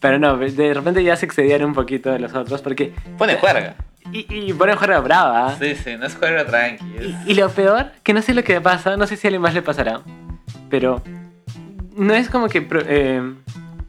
Pero 0.00 0.18
no, 0.18 0.36
de 0.36 0.74
repente 0.74 1.02
ya 1.02 1.16
se 1.16 1.24
excedían 1.26 1.64
un 1.64 1.72
poquito 1.72 2.12
de 2.12 2.18
los 2.18 2.34
otros 2.34 2.60
porque... 2.62 2.92
Pone 3.16 3.36
juerga. 3.36 3.74
Y, 4.12 4.26
y 4.28 4.52
ponen 4.52 4.76
juerga 4.76 5.00
brava. 5.00 5.56
Sí, 5.58 5.74
sí, 5.74 5.96
no 5.98 6.06
es 6.06 6.14
juerga 6.14 6.44
tranqui. 6.46 6.84
Y, 7.26 7.32
y 7.32 7.34
lo 7.34 7.48
peor, 7.48 7.86
que 8.02 8.12
no 8.12 8.22
sé 8.22 8.34
lo 8.34 8.44
que 8.44 8.60
pasa, 8.60 8.96
no 8.96 9.06
sé 9.06 9.16
si 9.16 9.26
a 9.26 9.28
alguien 9.28 9.42
más 9.42 9.54
le 9.54 9.62
pasará, 9.62 10.02
pero 10.70 11.02
no 11.96 12.14
es 12.14 12.28
como 12.28 12.48
que 12.48 12.68
eh, 12.70 13.22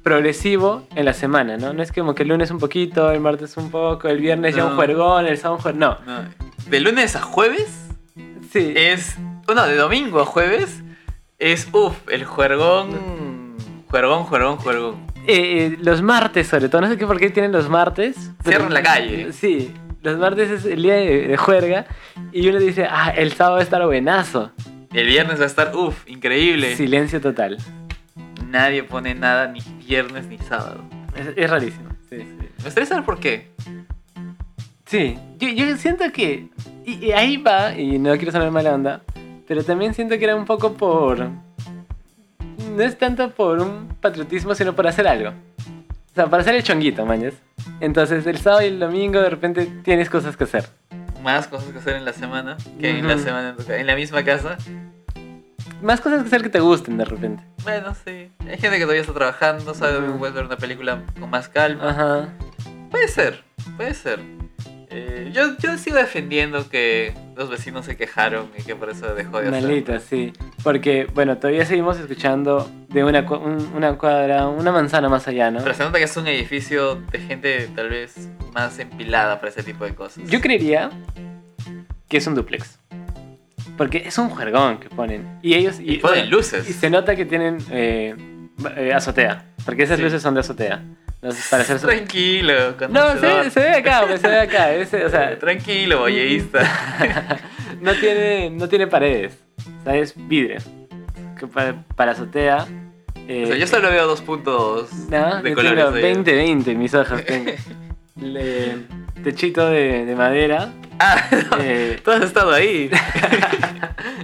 progresivo 0.02 0.88
en 0.96 1.06
la 1.06 1.14
semana, 1.14 1.58
¿no? 1.58 1.74
No 1.74 1.84
es 1.84 1.92
como 1.92 2.16
que 2.16 2.24
el 2.24 2.30
lunes 2.30 2.50
un 2.52 2.60
poquito, 2.60 3.12
el 3.12 3.20
martes 3.20 3.58
un 3.58 3.70
poco, 3.70 4.08
el 4.08 4.20
viernes 4.20 4.56
ya 4.56 4.64
un 4.64 4.72
No. 4.72 4.76
juergón, 4.78 5.26
el 5.28 5.38
sábado 5.38 5.58
un 5.58 5.62
juergón, 5.62 5.80
no. 5.80 5.98
no, 6.06 6.30
de 6.68 6.80
lunes 6.80 7.16
a 7.16 7.22
jueves 7.22 7.87
Sí. 8.60 8.74
es. 8.76 9.18
No, 9.54 9.66
de 9.66 9.76
domingo 9.76 10.22
a 10.22 10.26
jueves 10.26 10.84
es. 11.40 11.68
Uf, 11.72 11.96
el 12.10 12.26
juergón. 12.26 13.56
Juergón, 13.90 14.24
juergón, 14.24 14.58
juergón. 14.58 15.08
Eh, 15.28 15.74
eh, 15.74 15.78
los 15.82 16.02
martes, 16.02 16.48
sobre 16.48 16.70
todo, 16.70 16.82
no 16.82 16.88
sé 16.90 16.98
qué 16.98 17.06
por 17.06 17.20
qué 17.20 17.30
tienen 17.30 17.52
los 17.52 17.70
martes. 17.70 18.32
Cierran 18.44 18.74
la 18.74 18.82
calle. 18.84 19.34
Sí, 19.34 19.74
los 20.02 20.18
martes 20.18 20.50
es 20.50 20.66
el 20.66 20.84
día 20.84 20.96
de, 20.96 21.28
de 21.28 21.38
juerga 21.38 21.86
y 22.32 22.48
uno 22.48 22.60
dice, 22.60 22.86
ah, 22.90 23.14
el 23.16 23.34
sábado 23.34 23.56
va 23.56 23.60
a 23.62 23.64
estar 23.64 23.86
buenazo. 23.86 24.52
El 24.94 25.08
viernes 25.08 25.40
va 25.40 25.44
a 25.44 25.48
estar, 25.48 25.76
uf, 25.76 26.08
increíble. 26.08 26.76
Silencio 26.76 27.20
total. 27.22 27.58
Nadie 28.48 28.84
pone 28.84 29.16
nada 29.16 29.48
ni 29.48 29.60
viernes 29.86 30.28
ni 30.28 30.38
sábado. 30.38 30.82
Es, 31.16 31.28
es 31.36 31.50
rarísimo. 31.50 31.90
Sí, 32.10 32.18
sí. 32.20 32.48
Me 32.58 32.64
gustaría 32.64 32.86
saber 32.88 33.04
por 33.04 33.20
qué. 33.20 33.52
Sí, 34.88 35.18
yo, 35.38 35.50
yo 35.50 35.78
siento 35.78 36.06
que. 36.12 36.48
Y, 36.86 37.06
y 37.08 37.12
ahí 37.12 37.38
va, 37.38 37.74
y 37.76 38.00
no 38.00 38.16
quiero 38.16 38.32
sonar 38.32 38.50
mala 38.52 38.74
onda, 38.74 39.02
pero 39.48 39.64
también 39.64 39.94
siento 39.94 40.18
que 40.18 40.24
era 40.24 40.36
un 40.36 40.46
poco 40.46 40.74
por. 40.74 41.20
No 41.20 42.84
es 42.84 42.98
tanto 42.98 43.30
por 43.32 43.60
un 43.60 43.90
patriotismo, 44.02 44.56
sino 44.56 44.74
por 44.74 44.88
hacer 44.88 45.08
algo. 45.08 45.30
O 45.30 46.16
sea, 46.16 46.28
para 46.30 46.42
hacer 46.42 46.56
el 46.56 46.64
chonguito, 46.64 47.06
mañas. 47.06 47.34
Entonces, 47.80 48.26
el 48.26 48.38
sábado 48.38 48.64
y 48.64 48.68
el 48.68 48.80
domingo 48.80 49.20
de 49.22 49.30
repente 49.30 49.66
tienes 49.84 50.10
cosas 50.10 50.36
que 50.38 50.46
hacer. 50.46 50.66
Más 51.22 51.48
cosas 51.48 51.70
que 51.72 51.80
hacer 51.80 51.96
en 51.96 52.06
la 52.06 52.14
semana 52.14 52.58
que 52.80 52.90
en 52.98 53.08
la 53.08 53.18
semana 53.18 53.50
en, 53.50 53.56
tu 53.58 53.66
ca- 53.66 53.78
en 53.78 53.86
la 53.88 53.96
misma 53.96 54.24
casa. 54.24 54.58
Más 55.82 56.00
cosas 56.02 56.22
que 56.22 56.28
hacer 56.28 56.42
que 56.44 56.50
te 56.50 56.60
gusten 56.60 56.98
de 56.98 57.06
repente. 57.06 57.44
Bueno, 57.64 57.94
sí. 58.06 58.32
Hay 58.40 58.58
gente 58.58 58.78
que 58.78 58.82
todavía 58.84 59.02
está 59.02 59.14
trabajando, 59.14 59.74
sabe 59.74 60.00
Ujú. 60.08 60.18
puedes 60.20 60.34
ver 60.34 60.46
una 60.46 60.58
película 60.58 61.04
con 61.20 61.30
más 61.30 61.50
calma. 61.50 61.90
Ajá. 61.90 62.30
Puede 62.90 63.08
ser, 63.10 63.44
puede 63.76 63.94
ser. 63.94 64.20
Eh, 64.90 65.32
yo, 65.34 65.58
yo 65.58 65.78
sigo 65.78 65.98
defendiendo 65.98 66.70
que 66.70 67.14
los 67.36 67.50
vecinos 67.50 67.86
se 67.86 67.98
quejaron 67.98 68.50
y 68.58 68.64
que 68.64 68.74
por 68.76 68.90
eso 68.90 69.14
dejó 69.16 69.42
de 69.42 69.50
hacer. 69.50 69.62
Maldita, 69.64 70.00
sí. 70.00 70.32
Porque, 70.64 71.08
bueno, 71.14 71.38
todavía 71.38 71.66
seguimos 71.66 72.00
escuchando 72.00 72.72
de 72.88 73.04
una, 73.04 73.26
cu- 73.26 73.36
un- 73.36 73.74
una 73.76 73.98
cuadra, 73.98 74.48
una 74.48 74.72
manzana 74.72 75.10
más 75.10 75.28
allá, 75.28 75.52
¿no? 75.52 75.60
Pero 75.62 75.76
se 75.76 75.84
nota 75.84 75.98
que 75.98 76.06
es 76.06 76.16
un 76.16 76.28
edificio 76.28 76.96
de 77.12 77.20
gente 77.20 77.68
tal 77.76 77.90
vez 77.90 78.30
más 78.54 78.80
empilada 78.80 79.40
para 79.42 79.50
ese 79.50 79.62
tipo 79.64 79.84
de 79.84 79.94
cosas. 79.94 80.24
Yo 80.30 80.40
creería 80.40 80.90
que 82.08 82.18
es 82.18 82.26
un 82.28 82.36
duplex. 82.36 82.80
Porque 83.78 84.04
es 84.08 84.18
un 84.18 84.30
juergón 84.30 84.80
que 84.80 84.90
ponen. 84.90 85.38
Y 85.44 85.54
ellos. 85.54 85.80
Y 85.80 85.98
ponen 85.98 86.30
luces. 86.30 86.68
Y 86.68 86.74
se 86.74 86.90
nota 86.90 87.16
que 87.16 87.26
tienen 87.26 87.58
eh, 87.70 88.16
eh, 88.76 88.94
azotea. 88.94 89.46
Porque 89.66 89.84
esas 89.84 89.98
Sí. 89.98 90.04
luces 90.04 90.22
son 90.22 90.34
de 90.34 90.40
azotea. 90.40 90.82
No 91.22 91.30
para 91.50 91.64
hacer 91.64 91.80
su- 91.80 91.88
Tranquilo, 91.88 92.76
No, 92.90 93.18
se, 93.20 93.50
se 93.50 93.60
ve 93.60 93.70
acá, 93.78 94.04
pues, 94.08 94.22
se 94.22 94.28
ve 94.28 94.40
acá. 94.40 94.72
Ese, 94.74 95.04
o 95.06 95.10
sea, 95.10 95.38
Tranquilo, 95.40 96.00
bolleísta. 96.00 97.40
no 97.82 97.94
tiene, 97.94 98.50
no 98.52 98.68
tiene 98.70 98.88
paredes. 98.88 99.38
O 99.82 99.84
sea, 99.84 99.96
es 99.96 100.14
vidrio. 100.16 100.60
Que 101.40 101.48
para, 101.48 101.84
para 101.96 102.12
azotea. 102.12 102.68
eh, 103.28 103.44
o 103.46 103.48
sea, 103.48 103.58
yo 103.58 103.68
solo 103.68 103.90
veo 103.90 104.06
dos 104.08 104.22
puntos 104.22 104.92
no, 105.10 105.42
de 105.42 105.54
colores. 105.54 105.86
tengo 105.86 105.96
ahí. 105.96 106.54
20-20 106.64 106.68
en 106.68 106.80
mis 106.80 106.94
hojas. 106.94 107.26
Tengo. 107.26 107.52
Le- 108.22 108.78
techito 109.24 109.68
de, 109.70 110.06
de 110.06 110.16
madera. 110.16 110.70
Ah, 111.00 111.24
no, 111.52 111.58
eh, 111.62 112.00
tú 112.04 112.12
has 112.12 112.22
estado 112.24 112.52
ahí. 112.54 112.90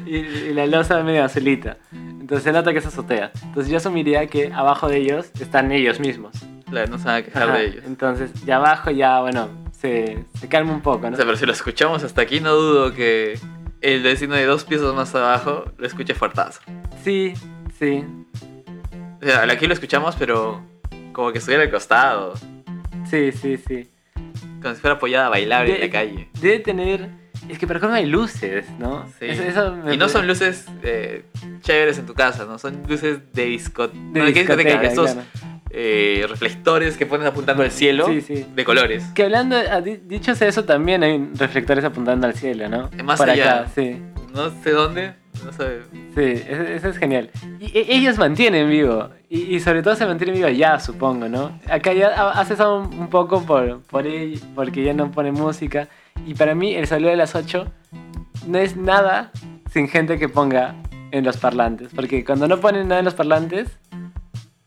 y, 0.05 0.15
y 0.17 0.53
la 0.53 0.65
losa 0.67 1.01
medio 1.03 1.23
azulita. 1.23 1.77
Entonces 1.91 2.43
se 2.43 2.51
nota 2.51 2.71
que 2.71 2.79
es 2.79 2.85
azotea. 2.85 3.31
Entonces 3.43 3.71
yo 3.71 3.77
asumiría 3.77 4.25
que 4.27 4.51
abajo 4.53 4.87
de 4.89 4.97
ellos 4.97 5.31
están 5.39 5.71
ellos 5.71 5.99
mismos. 5.99 6.33
Claro, 6.73 6.91
no 6.91 6.97
se 6.97 7.05
van 7.05 7.15
a 7.17 7.21
quejar 7.21 7.43
Ajá, 7.43 7.57
de 7.59 7.65
ellos. 7.67 7.83
Entonces 7.85 8.31
ya 8.45 8.55
abajo 8.55 8.89
ya, 8.89 9.19
bueno, 9.21 9.47
se, 9.79 10.23
se 10.39 10.47
calma 10.47 10.73
un 10.73 10.81
poco, 10.81 11.05
O 11.05 11.09
¿no? 11.11 11.15
sea, 11.15 11.23
pero 11.25 11.37
si 11.37 11.45
lo 11.45 11.51
escuchamos 11.51 12.03
hasta 12.03 12.21
aquí, 12.23 12.39
no 12.39 12.53
dudo 12.55 12.93
que 12.93 13.37
el 13.81 14.01
vecino 14.01 14.33
de 14.33 14.45
dos 14.45 14.63
pisos 14.65 14.95
más 14.95 15.13
abajo 15.13 15.65
lo 15.77 15.85
escuche 15.85 16.15
fuertazo. 16.15 16.61
Sí, 17.03 17.33
sí, 17.77 18.03
O 19.21 19.25
sea, 19.25 19.43
aquí 19.43 19.67
lo 19.67 19.73
escuchamos, 19.73 20.15
pero 20.15 20.61
como 21.11 21.31
que 21.31 21.37
estuviera 21.37 21.63
al 21.63 21.69
costado. 21.69 22.33
sí, 23.09 23.31
sí, 23.31 23.57
sí. 23.57 23.89
Como 24.61 24.73
si 24.73 24.81
fuera 24.81 24.95
apoyada 24.95 25.27
a 25.27 25.29
bailar 25.29 25.67
en 25.69 25.79
la 25.81 25.89
calle. 25.89 26.29
Debe 26.41 26.59
tener... 26.59 27.09
Es 27.49 27.59
que 27.59 27.67
por 27.67 27.75
ejemplo 27.75 27.97
hay 27.97 28.05
luces, 28.05 28.65
¿no? 28.79 29.05
Sí. 29.19 29.25
Eso- 29.27 29.43
eso 29.43 29.75
me 29.75 29.93
y 29.93 29.97
no 29.97 30.07
son 30.07 30.25
luces 30.27 30.65
eh, 30.81 31.25
chéveres 31.59 31.97
en 31.99 32.05
tu 32.05 32.13
casa, 32.13 32.45
¿no? 32.45 32.57
Son 32.57 32.81
luces 32.87 33.19
de, 33.33 33.45
disco... 33.45 33.89
de 33.89 33.93
no, 33.95 34.23
¿de 34.25 34.33
qué 34.33 34.39
discoteca? 34.39 34.69
discoteca, 34.79 34.87
Estos 34.87 35.11
claro. 35.11 35.27
Eh, 35.73 36.25
reflectores 36.29 36.97
que 36.97 37.05
pones 37.05 37.27
apuntando 37.27 37.63
al 37.63 37.71
cielo 37.71 38.05
Sí, 38.07 38.21
sí. 38.21 38.45
de 38.53 38.63
colores. 38.65 39.03
Que 39.15 39.23
hablando, 39.23 39.55
ah, 39.71 39.81
di- 39.81 39.97
dicho 39.97 40.35
sea 40.35 40.47
eso, 40.47 40.63
también 40.65 41.03
hay 41.03 41.29
reflectores 41.35 41.83
apuntando 41.83 42.27
al 42.27 42.35
cielo, 42.35 42.69
¿no? 42.69 42.89
Más 43.03 43.17
Por 43.19 43.29
allá. 43.29 43.61
acá, 43.61 43.69
sí. 43.73 43.99
No 44.33 44.49
sé 44.63 44.71
dónde, 44.71 45.13
no 45.45 45.51
sé. 45.51 45.81
Sí, 46.15 46.43
eso, 46.47 46.89
es 46.89 46.97
genial. 46.97 47.29
Y 47.59 47.65
e- 47.77 47.95
ellos 47.95 48.17
mantienen 48.17 48.69
vivo. 48.69 49.09
Y, 49.29 49.55
y 49.55 49.59
sobre 49.59 49.81
todo 49.83 49.95
se 49.95 50.05
mantienen 50.05 50.35
vivo 50.35 50.47
allá, 50.47 50.79
supongo, 50.79 51.27
¿no? 51.27 51.59
Acá 51.69 51.93
ya 51.93 52.07
ha- 52.09 52.45
cesado 52.45 52.79
un, 52.81 53.07
poco 53.09 53.43
por, 53.43 53.81
por 53.81 54.05
ell- 54.05 54.39
porque 54.55 54.83
ya 54.83 54.93
no 54.93 55.11
pone 55.11 55.31
música. 55.31 55.87
Y 56.27 56.35
para 56.35 56.53
mí, 56.55 56.73
el 56.75 56.85
saludo 56.87 57.09
de 57.11 57.17
las 57.17 57.35
8 57.35 57.71
no 58.47 58.57
es 58.59 58.75
nada 58.77 59.31
sin 59.71 59.87
gente 59.87 60.17
que 60.19 60.29
ponga 60.29 60.75
en 61.11 61.23
los 61.25 61.37
parlantes. 61.37 61.89
Porque 61.95 62.23
cuando 62.25 62.47
no 62.47 62.59
ponen 62.59 62.87
nada 62.87 62.99
en 62.99 63.05
los 63.05 63.13
parlantes, 63.15 63.67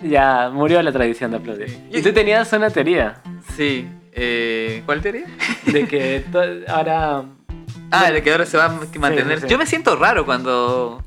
ya 0.00 0.50
murió 0.52 0.82
la 0.82 0.92
tradición 0.92 1.30
de 1.30 1.38
aplaudir. 1.38 1.78
Y 1.90 2.02
tú 2.02 2.12
tenías 2.12 2.52
una 2.52 2.70
teoría 2.70 3.22
Sí. 3.56 3.88
Eh, 4.12 4.82
¿Cuál 4.86 5.02
teoría? 5.02 5.26
de 5.66 5.86
que 5.86 6.24
ahora. 6.68 7.24
Ah, 7.90 8.10
de 8.10 8.22
que 8.22 8.32
ahora 8.32 8.46
se 8.46 8.56
va 8.56 8.66
a 8.66 8.68
mantener. 8.98 9.38
sí, 9.40 9.46
sí. 9.46 9.48
Yo 9.48 9.58
me 9.58 9.66
siento 9.66 9.96
raro 9.96 10.24
cuando, 10.24 11.04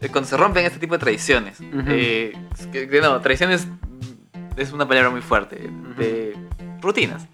eh, 0.00 0.08
cuando 0.10 0.28
se 0.28 0.36
rompen 0.36 0.66
este 0.66 0.78
tipo 0.78 0.94
de 0.94 0.98
tradiciones. 0.98 1.58
Eh, 1.88 2.36
que, 2.72 3.00
no, 3.00 3.20
tradiciones 3.20 3.66
es 4.56 4.72
una 4.72 4.86
palabra 4.86 5.10
muy 5.10 5.22
fuerte. 5.22 5.70
De 5.96 6.36
rutinas. 6.80 7.26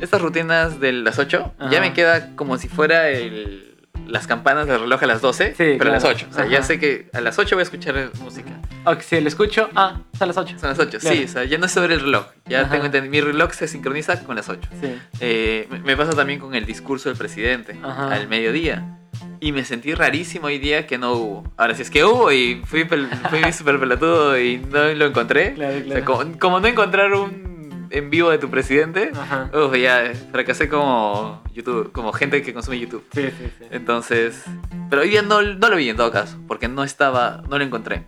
Estas 0.00 0.20
rutinas 0.20 0.80
de 0.80 0.92
las 0.92 1.18
8 1.18 1.54
Ajá. 1.58 1.70
ya 1.70 1.80
me 1.80 1.92
queda 1.92 2.34
como 2.34 2.58
si 2.58 2.68
fuera 2.68 3.08
el, 3.08 3.76
las 4.06 4.26
campanas 4.26 4.66
del 4.66 4.80
reloj 4.80 5.02
a 5.02 5.06
las 5.06 5.20
12, 5.20 5.54
pero 5.56 5.78
claro. 5.78 5.90
a 5.90 5.94
las 5.94 6.04
8. 6.04 6.26
O 6.30 6.34
sea, 6.34 6.46
ya 6.46 6.62
sé 6.62 6.78
que 6.78 7.08
a 7.12 7.20
las 7.20 7.38
8 7.38 7.56
voy 7.56 7.60
a 7.60 7.64
escuchar 7.64 8.10
música. 8.20 8.50
O 8.84 8.96
que 8.96 9.02
si 9.02 9.20
lo 9.20 9.28
escucho, 9.28 9.68
ah, 9.76 10.00
son 10.18 10.28
las 10.28 10.36
8. 10.36 10.56
Son 10.58 10.68
las 10.70 10.78
8, 10.78 10.98
Claro. 10.98 11.16
sí, 11.16 11.24
o 11.24 11.28
sea, 11.28 11.44
ya 11.44 11.58
no 11.58 11.66
es 11.66 11.72
sobre 11.72 11.94
el 11.94 12.00
reloj. 12.00 12.26
Ya 12.46 12.62
Ajá. 12.62 12.70
tengo 12.70 12.86
entendido. 12.86 13.10
Mi 13.12 13.20
reloj 13.20 13.52
se 13.52 13.68
sincroniza 13.68 14.22
con 14.24 14.34
las 14.36 14.48
8. 14.48 14.68
Sí. 14.80 14.94
Eh, 15.20 15.68
me- 15.84 15.96
pasa 15.96 16.12
también 16.12 16.40
con 16.40 16.54
el 16.54 16.66
discurso 16.66 17.08
del 17.08 17.16
presidente 17.18 17.78
Ajá. 17.82 18.12
al 18.12 18.26
mediodía. 18.28 18.98
Y 19.40 19.52
me 19.52 19.64
sentí 19.64 19.94
rarísimo 19.94 20.46
hoy 20.46 20.58
día 20.58 20.86
que 20.86 20.98
no 20.98 21.12
hubo. 21.12 21.52
Ahora, 21.56 21.74
si 21.74 21.82
es 21.82 21.90
que 21.90 22.04
hubo 22.04 22.32
y 22.32 22.62
fui, 22.64 22.84
fui 22.84 22.98
súper 23.52 23.78
pelotudo 23.78 24.38
y 24.38 24.58
no 24.58 24.84
lo 24.94 25.06
encontré. 25.06 25.54
Claro, 25.54 25.74
o 25.74 25.78
sea, 25.78 25.84
claro. 25.84 26.04
como, 26.04 26.38
como 26.38 26.60
no 26.60 26.66
encontrar 26.68 27.12
un 27.12 27.52
en 27.90 28.08
vivo 28.08 28.30
de 28.30 28.38
tu 28.38 28.48
presidente, 28.48 29.10
Ajá. 29.14 29.50
uf, 29.52 29.76
ya 29.76 30.12
fracasé 30.32 30.68
como 30.68 31.42
YouTube, 31.52 31.92
como 31.92 32.12
gente 32.14 32.40
que 32.42 32.54
consume 32.54 32.80
YouTube. 32.80 33.04
Sí, 33.12 33.24
sí, 33.26 33.50
sí. 33.58 33.64
Entonces, 33.70 34.42
pero 34.88 35.02
hoy 35.02 35.10
día 35.10 35.20
no, 35.22 35.42
no 35.42 35.68
lo 35.68 35.76
vi 35.76 35.90
en 35.90 35.96
todo 35.98 36.10
caso, 36.10 36.38
porque 36.48 36.68
no 36.68 36.84
estaba, 36.84 37.42
no 37.50 37.58
lo 37.58 37.64
encontré. 37.64 38.04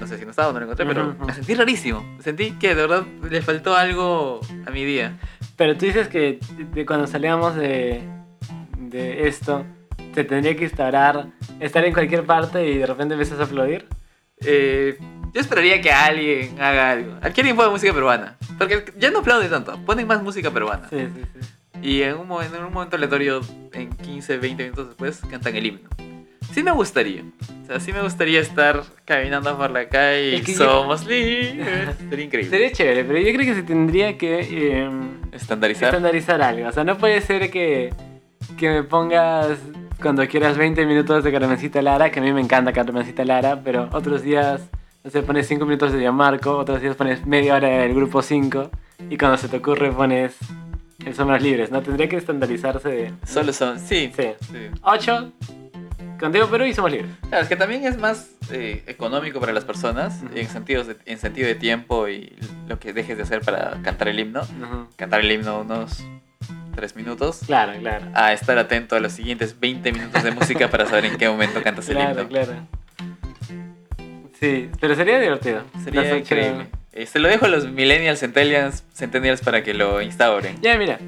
No 0.00 0.06
sé 0.06 0.18
si 0.18 0.24
no 0.24 0.30
estaba 0.30 0.48
o 0.48 0.52
no 0.52 0.60
lo 0.60 0.64
encontré, 0.64 0.86
pero 0.86 1.14
me 1.14 1.32
sentí 1.34 1.54
rarísimo. 1.54 2.04
Sentí 2.20 2.52
que 2.52 2.68
de 2.68 2.86
verdad 2.86 3.04
le 3.28 3.42
faltó 3.42 3.76
algo 3.76 4.40
a 4.66 4.70
mi 4.70 4.84
día. 4.84 5.18
Pero 5.56 5.76
tú 5.76 5.84
dices 5.84 6.08
que 6.08 6.40
de 6.72 6.86
cuando 6.86 7.06
salíamos 7.06 7.54
de, 7.54 8.02
de 8.78 9.28
esto, 9.28 9.66
se 10.14 10.24
tendría 10.24 10.56
que 10.56 10.64
instaurar, 10.64 11.26
estar 11.60 11.84
en 11.84 11.92
cualquier 11.92 12.24
parte 12.24 12.66
y 12.66 12.78
de 12.78 12.86
repente 12.86 13.14
empiezas 13.14 13.38
a 13.40 13.44
aplaudir. 13.44 13.86
Eh, 14.42 14.98
yo 15.32 15.40
esperaría 15.40 15.80
que 15.80 15.92
alguien 15.92 16.60
haga 16.60 16.92
algo. 16.92 17.16
Alguien 17.20 17.54
ponga 17.54 17.70
música 17.70 17.92
peruana. 17.92 18.36
Porque 18.58 18.92
ya 18.98 19.10
no 19.10 19.18
aplaude 19.18 19.48
tanto. 19.48 19.78
Ponen 19.84 20.06
más 20.06 20.22
música 20.22 20.50
peruana. 20.50 20.88
Sí, 20.88 20.96
sí, 21.14 21.22
sí. 21.34 21.48
Y 21.82 22.02
en 22.02 22.16
un, 22.16 22.42
en 22.42 22.64
un 22.64 22.72
momento 22.72 22.96
aleatorio, 22.96 23.40
en 23.72 23.90
15, 23.90 24.38
20 24.38 24.62
minutos 24.62 24.88
después, 24.88 25.20
cantan 25.30 25.56
el 25.56 25.66
himno. 25.66 25.88
Sí 26.52 26.62
me 26.62 26.72
gustaría. 26.72 27.22
O 27.62 27.66
sea, 27.66 27.80
sí 27.80 27.92
me 27.92 28.02
gustaría 28.02 28.40
estar 28.40 28.82
caminando 29.04 29.56
por 29.56 29.70
la 29.70 29.88
calle 29.88 30.36
y 30.36 30.44
somos 30.54 31.06
libres. 31.06 31.96
Sería 32.10 32.24
increíble. 32.24 32.50
Sería 32.50 32.72
chévere, 32.72 33.04
pero 33.04 33.18
yo 33.20 33.32
creo 33.32 33.46
que 33.46 33.54
se 33.54 33.62
tendría 33.62 34.18
que 34.18 34.40
eh, 34.50 34.90
Estandarizar. 35.32 35.88
estandarizar 35.88 36.42
algo. 36.42 36.68
O 36.68 36.72
sea, 36.72 36.82
no 36.84 36.98
puede 36.98 37.20
ser 37.20 37.50
que, 37.50 37.92
que 38.58 38.68
me 38.68 38.82
pongas 38.82 39.58
cuando 40.02 40.26
quieras 40.26 40.56
20 40.58 40.84
minutos 40.86 41.22
de 41.22 41.30
Carmencita 41.30 41.80
Lara, 41.82 42.10
que 42.10 42.18
a 42.20 42.22
mí 42.22 42.32
me 42.32 42.40
encanta 42.40 42.72
Carmencita 42.72 43.24
Lara, 43.24 43.60
pero 43.62 43.88
otros 43.92 44.22
días, 44.22 44.62
no 45.04 45.10
sé, 45.10 45.22
pones 45.22 45.46
5 45.46 45.64
minutos 45.66 45.92
de 45.92 46.00
Gianmarco, 46.00 46.56
otros 46.56 46.80
días 46.80 46.96
pones 46.96 47.24
media 47.26 47.54
hora 47.54 47.68
del 47.68 47.94
grupo 47.94 48.22
5, 48.22 48.70
y 49.10 49.16
cuando 49.18 49.36
se 49.36 49.48
te 49.48 49.58
ocurre 49.58 49.92
pones 49.92 50.36
el 51.04 51.14
Sombras 51.14 51.42
Libres, 51.42 51.70
¿no? 51.70 51.82
Tendría 51.82 52.08
que 52.08 52.16
estandarizarse 52.16 52.88
de 52.88 53.12
Solo 53.26 53.52
son. 53.52 53.78
Sí. 53.78 54.10
Sí. 54.16 54.30
sí. 54.40 54.58
8, 56.20 56.26
contigo 56.26 56.46
Perú 56.48 56.64
y 56.66 56.74
Somos 56.74 56.90
Libres. 56.92 57.10
Claro, 57.28 57.42
es 57.42 57.48
que 57.48 57.56
también 57.56 57.84
es 57.84 57.96
más 57.98 58.30
eh, 58.50 58.82
económico 58.86 59.40
para 59.40 59.52
las 59.52 59.64
personas 59.64 60.20
en, 60.34 60.48
sentidos 60.48 60.86
de- 60.86 60.96
en 61.06 61.18
sentido 61.18 61.48
de 61.48 61.54
tiempo 61.54 62.08
y 62.08 62.36
lo 62.68 62.78
que 62.78 62.92
dejes 62.92 63.16
de 63.16 63.22
hacer 63.24 63.40
para 63.42 63.80
cantar 63.82 64.08
el 64.08 64.18
himno. 64.20 64.42
Cantar 64.96 65.20
el 65.20 65.30
himno 65.32 65.60
unos 65.60 66.04
3 66.74 66.96
minutos. 66.96 67.40
Claro, 67.46 67.72
claro. 67.80 68.06
A 68.14 68.32
estar 68.32 68.56
atento 68.58 68.96
a 68.96 69.00
los 69.00 69.12
siguientes 69.12 69.58
20 69.58 69.92
minutos 69.92 70.22
de 70.22 70.30
música 70.30 70.68
para 70.68 70.86
saber 70.86 71.06
en 71.06 71.16
qué 71.16 71.28
momento 71.28 71.62
cantas 71.62 71.88
el 71.88 71.96
Claro, 71.96 72.22
himno. 72.22 72.28
claro. 72.28 72.52
Sí, 74.38 74.70
pero 74.80 74.94
sería 74.94 75.18
divertido. 75.20 75.64
Sería 75.84 76.16
increíble. 76.16 76.68
Eh, 76.92 77.06
se 77.06 77.18
lo 77.18 77.28
dejo 77.28 77.44
a 77.44 77.48
los 77.48 77.66
millennials, 77.70 78.20
centennials, 78.20 78.84
centennials 78.94 79.42
para 79.42 79.62
que 79.62 79.74
lo 79.74 80.00
instauren. 80.00 80.56
Ya, 80.62 80.76
mira. 80.78 80.98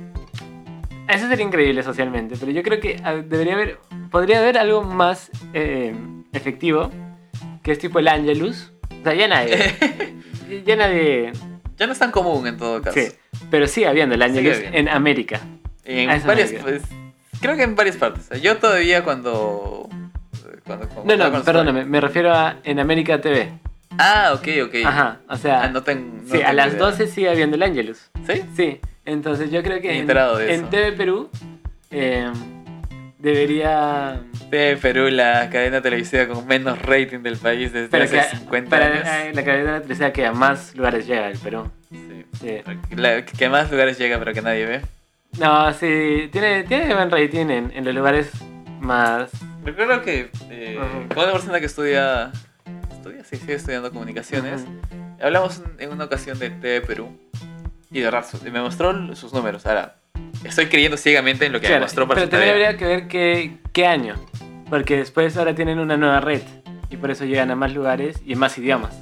Eso 1.08 1.28
sería 1.28 1.44
increíble 1.44 1.82
socialmente, 1.82 2.36
pero 2.38 2.52
yo 2.52 2.62
creo 2.62 2.78
que 2.80 3.00
ah, 3.04 3.14
debería 3.14 3.54
haber, 3.54 3.78
podría 4.12 4.38
haber 4.38 4.58
algo 4.58 4.82
más 4.84 5.30
eh, 5.54 5.94
efectivo, 6.32 6.90
que 7.64 7.72
es 7.72 7.78
tipo 7.80 7.98
el 7.98 8.06
Angelus. 8.08 8.70
O 9.00 9.02
sea, 9.04 9.14
ya 9.14 9.26
nadie, 9.26 9.74
ya 10.64 10.76
nadie, 10.76 11.32
Ya 11.76 11.86
no 11.88 11.92
es 11.92 11.98
tan 11.98 12.12
común 12.12 12.46
en 12.46 12.56
todo 12.56 12.80
caso. 12.82 12.96
sí, 13.00 13.08
pero 13.50 13.66
sigue 13.66 13.88
habiendo 13.88 14.14
el 14.14 14.22
Angelus 14.22 14.58
en 14.60 14.88
América. 14.88 15.40
En 15.84 16.10
eso 16.10 16.28
varias, 16.28 16.52
pues, 16.52 16.82
creo 17.40 17.56
que 17.56 17.64
en 17.64 17.74
varias 17.74 17.96
partes. 17.96 18.28
Yo 18.40 18.58
todavía 18.58 19.02
cuando... 19.02 19.88
cuando, 20.64 20.88
cuando 20.88 21.16
No, 21.16 21.30
no, 21.30 21.42
perdóname, 21.42 21.84
me 21.84 22.00
refiero 22.00 22.32
a 22.32 22.58
en 22.62 22.78
América 22.78 23.20
TV. 23.20 23.50
Ah, 23.98 24.32
ok, 24.34 24.48
ok. 24.68 24.74
Ajá, 24.86 25.20
o 25.28 25.36
sea, 25.36 25.64
Ah, 25.64 25.68
no 25.68 25.82
ten- 25.82 26.22
no 26.26 26.32
sí, 26.34 26.40
a 26.42 26.52
las 26.52 26.68
idea. 26.68 26.78
12 26.78 27.06
sigue 27.08 27.28
habiendo 27.28 27.56
el 27.56 27.62
Angelus. 27.64 28.10
¿Sí? 28.26 28.42
Sí, 28.56 28.80
entonces 29.04 29.50
yo 29.50 29.62
creo 29.62 29.80
que 29.82 29.98
en, 29.98 30.08
en. 30.08 30.70
TV 30.70 30.92
Perú 30.92 31.28
eh, 31.90 32.30
debería... 33.22 34.20
TV 34.50 34.76
Perú, 34.76 35.08
la 35.08 35.48
cadena 35.50 35.80
televisiva 35.80 36.26
con 36.26 36.46
menos 36.46 36.80
rating 36.82 37.20
del 37.20 37.36
país 37.38 37.72
desde 37.72 37.88
Pero 37.88 38.04
hace 38.04 38.16
que, 38.18 38.36
50 38.36 38.70
para 38.70 38.86
años. 38.86 39.34
la 39.36 39.44
cadena 39.44 39.70
de 39.70 39.76
electricidad 39.76 40.12
que 40.12 40.26
a 40.26 40.32
más 40.32 40.74
lugares 40.76 41.06
llega 41.06 41.28
el 41.28 41.38
Perú. 41.38 41.70
Sí. 41.90 42.26
Sí. 42.40 42.60
La- 42.96 43.24
que 43.24 43.44
a 43.44 43.50
más 43.50 43.70
lugares 43.70 43.96
llega 43.98 44.18
pero 44.18 44.34
que 44.34 44.42
nadie 44.42 44.66
ve. 44.66 44.80
No, 45.38 45.72
sí, 45.72 46.28
tiene, 46.30 46.64
tiene 46.64 46.94
buen 46.94 47.10
rating 47.10 47.46
en, 47.48 47.72
en 47.74 47.84
los 47.84 47.94
lugares 47.94 48.30
más... 48.80 49.30
Recuerdo 49.64 50.02
que 50.02 50.28
eh, 50.50 50.78
con 51.14 51.22
una 51.24 51.32
persona 51.32 51.60
que 51.60 51.66
estudia, 51.66 52.32
estudia, 52.92 53.24
sí, 53.24 53.36
sigue 53.36 53.54
estudiando 53.54 53.90
comunicaciones, 53.92 54.62
Ujú. 54.62 54.80
hablamos 55.22 55.62
en 55.78 55.90
una 55.92 56.04
ocasión 56.04 56.38
de 56.38 56.50
TV 56.50 56.80
Perú 56.82 57.16
y 57.90 58.00
de 58.00 58.04
verdad, 58.06 58.26
me 58.42 58.60
mostró 58.60 59.14
sus 59.14 59.32
números. 59.32 59.64
Ahora, 59.66 59.96
estoy 60.44 60.66
creyendo 60.66 60.96
ciegamente 60.96 61.46
en 61.46 61.52
lo 61.52 61.60
que 61.60 61.66
Claro, 61.68 61.82
mostró 61.82 62.06
para 62.08 62.20
pero 62.20 62.30
también 62.30 62.52
habría 62.52 62.76
que 62.76 62.84
ver 62.84 63.08
qué, 63.08 63.58
qué 63.72 63.86
año. 63.86 64.14
Porque 64.68 64.96
después 64.96 65.36
ahora 65.36 65.54
tienen 65.54 65.78
una 65.78 65.96
nueva 65.96 66.20
red. 66.20 66.42
Y 66.90 66.96
por 66.96 67.10
eso 67.10 67.24
llegan 67.24 67.50
a 67.50 67.56
más 67.56 67.72
lugares 67.72 68.20
y 68.24 68.32
en 68.34 68.38
más 68.38 68.56
idiomas. 68.58 68.94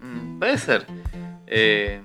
Mm, 0.00 0.38
puede 0.38 0.58
ser. 0.58 0.86
Eh, 1.46 2.00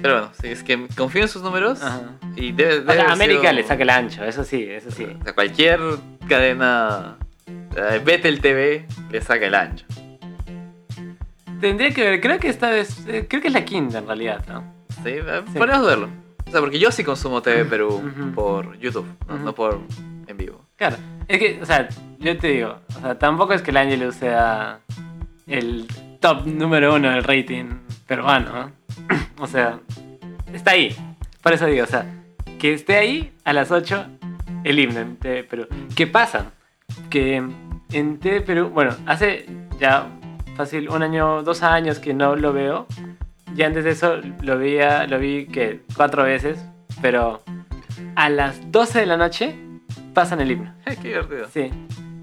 pero 0.00 0.14
bueno, 0.14 0.30
sí, 0.40 0.48
es 0.48 0.62
que 0.62 0.86
confío 0.96 1.22
en 1.22 1.28
sus 1.28 1.42
números 1.42 1.82
Ajá. 1.82 2.00
y 2.36 2.52
debe, 2.52 2.76
O 2.78 2.80
debe 2.82 2.94
sea, 2.94 3.12
América 3.12 3.40
sido- 3.40 3.52
le 3.52 3.62
saca 3.64 3.82
el 3.82 3.90
ancho, 3.90 4.24
eso 4.24 4.44
sí, 4.44 4.64
eso 4.68 4.90
sí. 4.90 5.04
O 5.20 5.24
sea, 5.24 5.34
cualquier 5.34 5.80
cadena, 6.28 7.16
eh, 7.76 8.00
Betel 8.04 8.40
TV, 8.40 8.86
le 9.10 9.20
saca 9.20 9.44
el 9.46 9.54
ancho. 9.54 9.84
Tendría 11.60 11.90
que 11.90 12.02
ver, 12.02 12.20
creo 12.20 12.38
que 12.38 12.48
esta 12.48 12.70
vez, 12.70 13.04
eh, 13.08 13.26
creo 13.28 13.42
que 13.42 13.48
es 13.48 13.52
la 13.54 13.64
quinta 13.64 13.98
en 13.98 14.06
realidad, 14.06 14.44
¿no? 14.46 14.62
Sí, 15.02 15.10
eh, 15.10 15.42
Sí. 15.52 15.58
podemos 15.58 15.86
verlo. 15.86 16.08
O 16.48 16.50
sea, 16.50 16.60
porque 16.60 16.78
yo 16.78 16.90
sí 16.90 17.04
consumo 17.04 17.42
TV 17.42 17.64
Perú 17.66 17.88
Ujú. 18.04 18.32
por 18.32 18.78
YouTube, 18.78 19.06
no, 19.28 19.34
Ujú. 19.34 19.44
no 19.44 19.54
por 19.54 19.80
en 20.26 20.36
vivo. 20.36 20.64
Claro, 20.76 20.96
es 21.28 21.38
que, 21.38 21.58
o 21.62 21.66
sea, 21.66 21.88
yo 22.18 22.36
te 22.38 22.48
digo, 22.48 22.76
o 22.96 23.00
sea, 23.00 23.18
tampoco 23.18 23.52
es 23.52 23.62
que 23.62 23.70
el 23.70 23.76
Angelus 23.76 24.14
sea 24.16 24.80
el 25.46 25.86
top 26.20 26.46
número 26.46 26.94
uno 26.94 27.10
del 27.10 27.24
rating 27.24 27.66
peruano, 28.06 28.50
¿no? 28.52 28.72
o 29.38 29.46
sea, 29.46 29.80
está 30.52 30.72
ahí. 30.72 30.94
Por 31.42 31.52
eso 31.52 31.66
digo, 31.66 31.84
o 31.84 31.86
sea, 31.86 32.06
que 32.58 32.72
esté 32.72 32.96
ahí 32.96 33.32
a 33.44 33.52
las 33.52 33.70
8 33.70 34.06
el 34.64 34.78
himno 34.78 35.00
en 35.00 35.16
TV 35.16 35.44
Perú. 35.44 35.66
¿Qué 35.94 36.06
pasa? 36.06 36.52
Que 37.10 37.42
en 37.92 38.18
TV 38.18 38.40
Perú, 38.40 38.70
bueno, 38.70 38.94
hace 39.06 39.46
ya 39.78 40.06
fácil 40.56 40.88
un 40.88 41.02
año, 41.02 41.42
dos 41.42 41.62
años 41.62 41.98
que 41.98 42.14
no 42.14 42.36
lo 42.36 42.52
veo. 42.52 42.86
Ya 43.58 43.66
antes 43.66 43.82
de 43.82 43.90
eso 43.90 44.20
lo 44.40 44.56
veía, 44.56 45.06
lo 45.08 45.18
vi 45.18 45.46
que 45.46 45.80
cuatro 45.96 46.22
veces, 46.22 46.64
pero 47.02 47.42
a 48.14 48.28
las 48.30 48.70
12 48.70 49.00
de 49.00 49.06
la 49.06 49.16
noche 49.16 49.56
pasan 50.14 50.40
el 50.40 50.52
himno. 50.52 50.72
Qué 51.02 51.08
divertido. 51.08 51.48
Sí, 51.52 51.70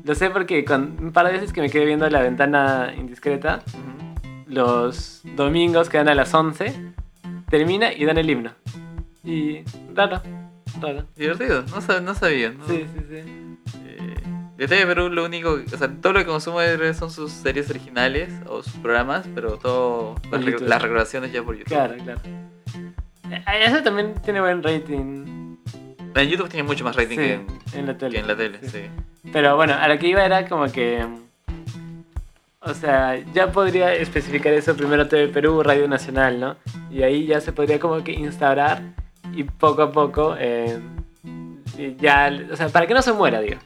lo 0.06 0.16
sé 0.16 0.30
porque 0.30 0.64
con 0.64 0.96
un 1.02 1.12
par 1.12 1.26
de 1.26 1.34
veces 1.34 1.52
que 1.52 1.60
me 1.60 1.70
quedé 1.70 1.84
viendo 1.84 2.10
la 2.10 2.22
ventana 2.22 2.94
indiscreta, 2.98 3.64
Ujú. 3.68 4.16
los 4.48 5.24
domingos 5.36 5.90
que 5.90 5.98
dan 5.98 6.08
a 6.08 6.16
las 6.16 6.34
11, 6.34 6.74
termina 7.50 7.92
y 7.92 8.06
dan 8.06 8.18
el 8.18 8.30
himno. 8.30 8.52
Y 9.26 9.64
raro, 9.94 10.22
raro. 10.80 11.04
Divertido, 11.18 11.64
no, 11.64 11.82
sab- 11.82 12.02
no 12.02 12.16
sabía. 12.16 12.52
¿no? 12.52 12.66
Sí, 12.66 12.86
sí, 12.94 13.02
sí. 13.10 13.45
De 14.58 14.68
TV 14.68 14.86
Perú 14.86 15.10
lo 15.10 15.26
único, 15.26 15.60
o 15.74 15.78
sea, 15.78 15.90
todo 16.02 16.14
lo 16.14 16.20
que 16.20 16.26
consumo 16.26 16.60
son 16.98 17.12
sus 17.12 17.32
series 17.32 17.70
originales 17.70 18.34
o 18.48 18.64
sus 18.64 18.74
programas, 18.76 19.28
pero 19.36 19.58
todo 19.58 20.16
las, 20.32 20.42
reg- 20.42 20.60
las 20.62 20.82
regrabaciones 20.82 21.32
ya 21.34 21.44
por 21.44 21.56
YouTube. 21.56 21.74
Claro, 21.74 21.96
claro. 22.02 22.22
Eh, 23.32 23.44
Eso 23.66 23.84
también 23.84 24.14
tiene 24.24 24.40
buen 24.40 24.64
rating. 24.64 25.58
En 26.16 26.30
YouTube 26.30 26.48
tiene 26.48 26.64
mucho 26.66 26.86
más 26.86 26.96
rating 26.96 27.18
Sí, 27.18 27.24
que, 27.24 27.34
en, 27.34 27.48
en 27.74 27.86
la 27.88 27.94
que 27.94 28.00
tele. 28.00 28.20
en 28.20 28.28
la 28.28 28.36
tele, 28.38 28.60
Sí. 28.62 28.70
sí. 28.70 29.30
Pero 29.34 29.56
bueno, 29.58 29.74
a 29.74 29.88
lo 29.90 29.98
que 30.00 30.08
iba 30.08 30.24
era 30.24 30.48
como 30.48 30.72
que. 30.72 31.06
O 32.62 32.74
sea, 32.74 33.18
ya 33.34 33.52
podría 33.52 33.94
especificar 33.94 34.54
eso 34.54 34.76
primero 34.76 35.08
TV 35.08 35.28
Perú, 35.28 35.62
Radio 35.62 35.88
Nacional, 35.88 36.40
¿no? 36.40 36.56
Y 36.90 37.04
ahí 37.04 37.26
ya 37.28 37.42
se 37.42 37.52
podría 37.52 37.80
como 37.80 38.04
que 38.04 38.14
instaurar 38.14 38.82
y 39.34 39.44
poco 39.44 39.84
a 39.84 39.92
poco. 39.92 40.36
eh, 40.40 40.80
ya. 42.00 42.32
O 42.52 42.56
sea, 42.56 42.70
para 42.70 42.88
que 42.88 42.94
no 42.94 43.02
se 43.02 43.12
muera, 43.14 43.42
digo. 43.42 43.60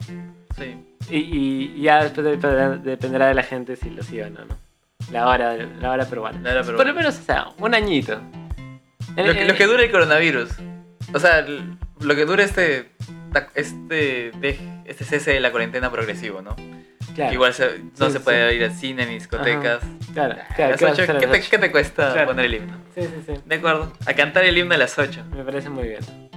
Sí. 0.59 0.75
Y, 1.09 1.17
y- 1.77 1.81
ya 1.81 2.03
después 2.03 2.25
dependerá, 2.25 2.69
dependerá 2.77 3.27
de 3.27 3.33
la 3.33 3.43
gente 3.43 3.75
si 3.75 3.89
lo 3.89 4.03
sigue 4.03 4.25
o 4.25 4.29
no, 4.29 4.45
¿no? 4.45 4.57
La 5.11 5.27
hora, 5.27 5.55
la 5.55 5.91
hora 5.91 6.05
peruana. 6.05 6.39
La 6.41 6.51
hora 6.51 6.61
peruana. 6.61 6.77
Por 6.77 6.87
lo 6.87 6.93
menos, 6.93 7.17
o 7.17 7.23
sea, 7.23 7.47
un 7.57 7.73
añito. 7.73 8.19
Lo 9.15 9.33
que, 9.33 9.45
lo 9.45 9.55
que 9.55 9.65
dura 9.65 9.81
el 9.83 9.91
coronavirus. 9.91 10.51
O 11.13 11.19
sea, 11.19 11.43
lo 11.99 12.15
que 12.15 12.25
dura 12.25 12.43
este 12.43 12.91
este 13.55 14.31
este 14.85 15.05
cese 15.05 15.31
de 15.33 15.39
la 15.39 15.51
cuarentena 15.51 15.91
progresivo, 15.91 16.41
¿no? 16.41 16.55
Claro, 17.15 17.33
Igual 17.33 17.53
se- 17.53 17.79
no 17.99 18.05
Sí, 18.07 18.11
se 18.13 18.17
sí. 18.19 18.23
puede 18.23 18.55
ir 18.55 18.63
al 18.63 18.71
cine 18.71 19.05
ni 19.05 19.13
discotecas. 19.15 19.79
claro, 20.13 20.35
claro, 20.55 20.71
las 20.71 20.79
¿qué 20.79 20.85
vas 20.85 20.91
a 20.91 20.93
ocho, 20.93 21.01
hacer 21.03 21.15
a 21.15 21.19
¿qué, 21.19 21.25
las 21.27 21.33
te, 21.33 21.39
ocho? 21.41 21.47
qué 21.51 21.57
te 21.57 21.71
cuesta 21.71 22.13
Claro. 22.13 22.27
poner 22.27 22.45
el 22.45 22.53
himno? 22.55 22.77
Sí, 22.95 23.01
sí, 23.01 23.23
sí. 23.25 23.33
De 23.45 23.55
acuerdo. 23.55 23.91
A 24.05 24.13
cantar 24.13 24.45
el 24.45 24.57
himno 24.57 24.75
a 24.75 24.77
las 24.77 24.97
8. 24.97 25.23
Me 25.35 25.43
parece 25.43 25.69
muy 25.69 25.87
bien. 25.87 26.28